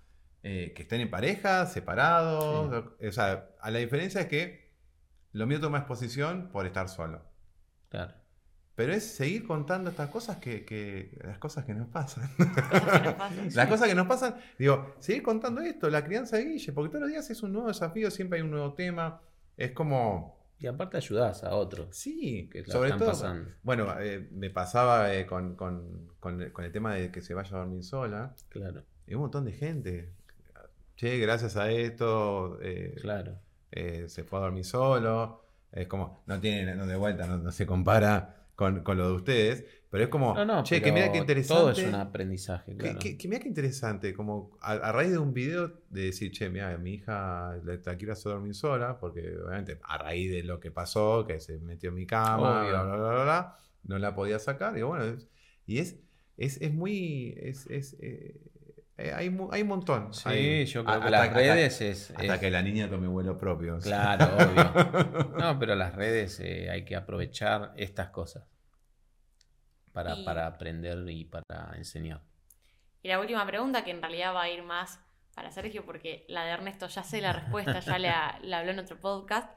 [0.45, 2.87] eh, que estén en pareja, separados.
[3.07, 4.73] O sea, a la diferencia es que
[5.33, 7.23] lo mío toma exposición por estar solo.
[7.89, 8.15] Claro.
[8.79, 12.31] Pero es seguir contando estas cosas que, que- las cosas que nos pasan.
[12.39, 13.49] Cosas que nos pasan.
[13.55, 17.01] Las cosas que nos pasan, digo, seguir contando esto, la crianza de Guille, porque todos
[17.03, 19.21] los días es un nuevo desafío, siempre hay un nuevo tema.
[19.57, 23.09] Es como, Y aparte ayudas a otros sí, que la sobre están todo.
[23.09, 23.51] pasando.
[23.65, 27.35] Bueno, eh, me pasaba eh, con, con- con el, con el tema de que se
[27.35, 28.37] vaya a dormir sola.
[28.49, 30.13] Claro, Y un montón de gente.
[30.97, 33.39] Che, gracias a esto eh, claro.
[33.73, 35.45] eh, se fue a dormir solo.
[35.73, 39.15] Es como, no tiene, no de vuelta, no, no se compara con, con lo de
[39.15, 39.65] ustedes.
[39.91, 41.61] Pero es como, No, no, che, que mira qué interesante.
[41.61, 42.99] Todo es un aprendizaje, Que, claro.
[42.99, 46.51] que- que mira qué interesante, como a, a raíz de un video de decir, che,
[46.51, 50.61] mira, mi hija la, la quiero hacer dormir sola, porque obviamente a raíz de lo
[50.61, 54.39] que pasó, que se metió en mi cama, bla, bla, bla, bla, no la podía
[54.39, 54.77] sacar.
[54.77, 55.29] Y bueno, es-
[55.67, 55.97] y es,
[56.37, 57.35] es, es muy.
[57.39, 58.39] Es, es, eh,
[58.99, 60.13] eh, hay, hay un montón.
[60.13, 62.11] Sí, Hay- yo creo a- que las hasta- redes es...
[62.11, 63.79] Hasta es- que la niña tome vuelo propio.
[63.79, 65.35] Claro, obvio.
[65.39, 68.45] No, pero las redes eh, hay que aprovechar estas cosas
[69.93, 71.45] para, Y- para aprender y para
[71.77, 72.21] enseñar.
[73.03, 75.01] Y la última pregunta, que en realidad va a ir más
[75.35, 78.81] para Sergio, porque la de Ernesto ya sé la respuesta, ya la, la habló en
[78.81, 79.49] otro podcast.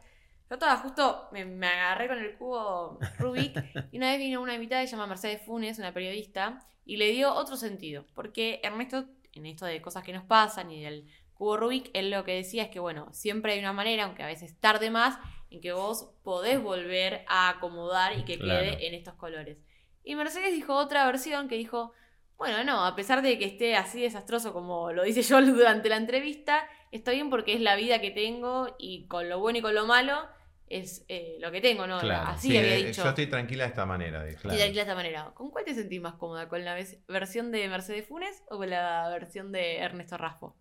[0.50, 3.58] Yo estaba justo, me, me agarré con el cubo Rubik
[3.92, 7.10] y una vez vino una invitada que se llama Mercedes Funes, una periodista, y le
[7.12, 8.06] dio otro sentido.
[8.14, 12.24] Porque Ernesto, en esto de cosas que nos pasan y del cubo Rubik, él lo
[12.24, 15.18] que decía es que, bueno, siempre hay una manera, aunque a veces tarde más,
[15.50, 18.62] en que vos podés volver a acomodar y que Claro.
[18.62, 19.58] quede en estos colores.
[20.04, 21.94] Y Mercedes dijo otra versión que dijo,
[22.38, 25.98] bueno, no, a pesar de que esté así desastroso como lo dice yo durante la
[25.98, 29.76] entrevista, está bien porque es la vida que tengo y con lo bueno y con
[29.76, 30.28] lo malo
[30.72, 32.00] es eh, lo que tengo, ¿no?
[32.00, 32.30] Claro.
[32.30, 33.04] Así Sí, había eh, dicho.
[33.04, 34.24] Yo estoy tranquila de esta manera.
[34.24, 34.42] dijo.
[34.42, 34.58] Claro.
[34.58, 35.32] Y de esta manera.
[35.34, 36.48] ¿Con cuál te sentís más cómoda?
[36.48, 40.56] ¿Con la versión de Mercedes Funes o con la versión de Ernesto Raspo?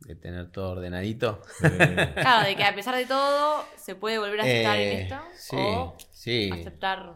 [0.00, 1.42] De tener todo ordenadito.
[1.62, 5.02] Eh, Claro, de que a pesar de todo se puede volver a estar en Eh,
[5.02, 6.50] esto sí, o sí.
[6.52, 7.14] aceptar.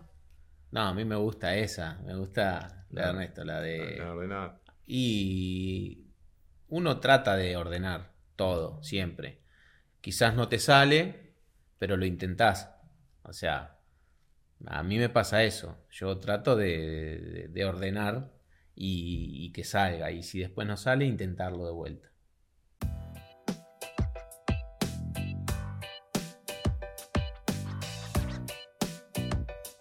[0.70, 1.98] No, a mí me gusta esa.
[2.04, 3.08] Me gusta la de.
[3.10, 3.96] Ernesto, la de...
[3.98, 4.60] no, ordenado.
[4.86, 6.06] Y
[6.68, 9.40] uno trata de ordenar todo, siempre.
[10.00, 11.25] Quizás no te sale,
[11.78, 12.70] pero lo intentás.
[13.22, 13.78] O sea,
[14.66, 15.78] a mí me pasa eso.
[15.90, 16.68] Yo trato de,
[17.20, 18.32] de- de ordenar
[18.74, 20.10] y que salga.
[20.12, 22.10] Y si después no sale, intentarlo de vuelta.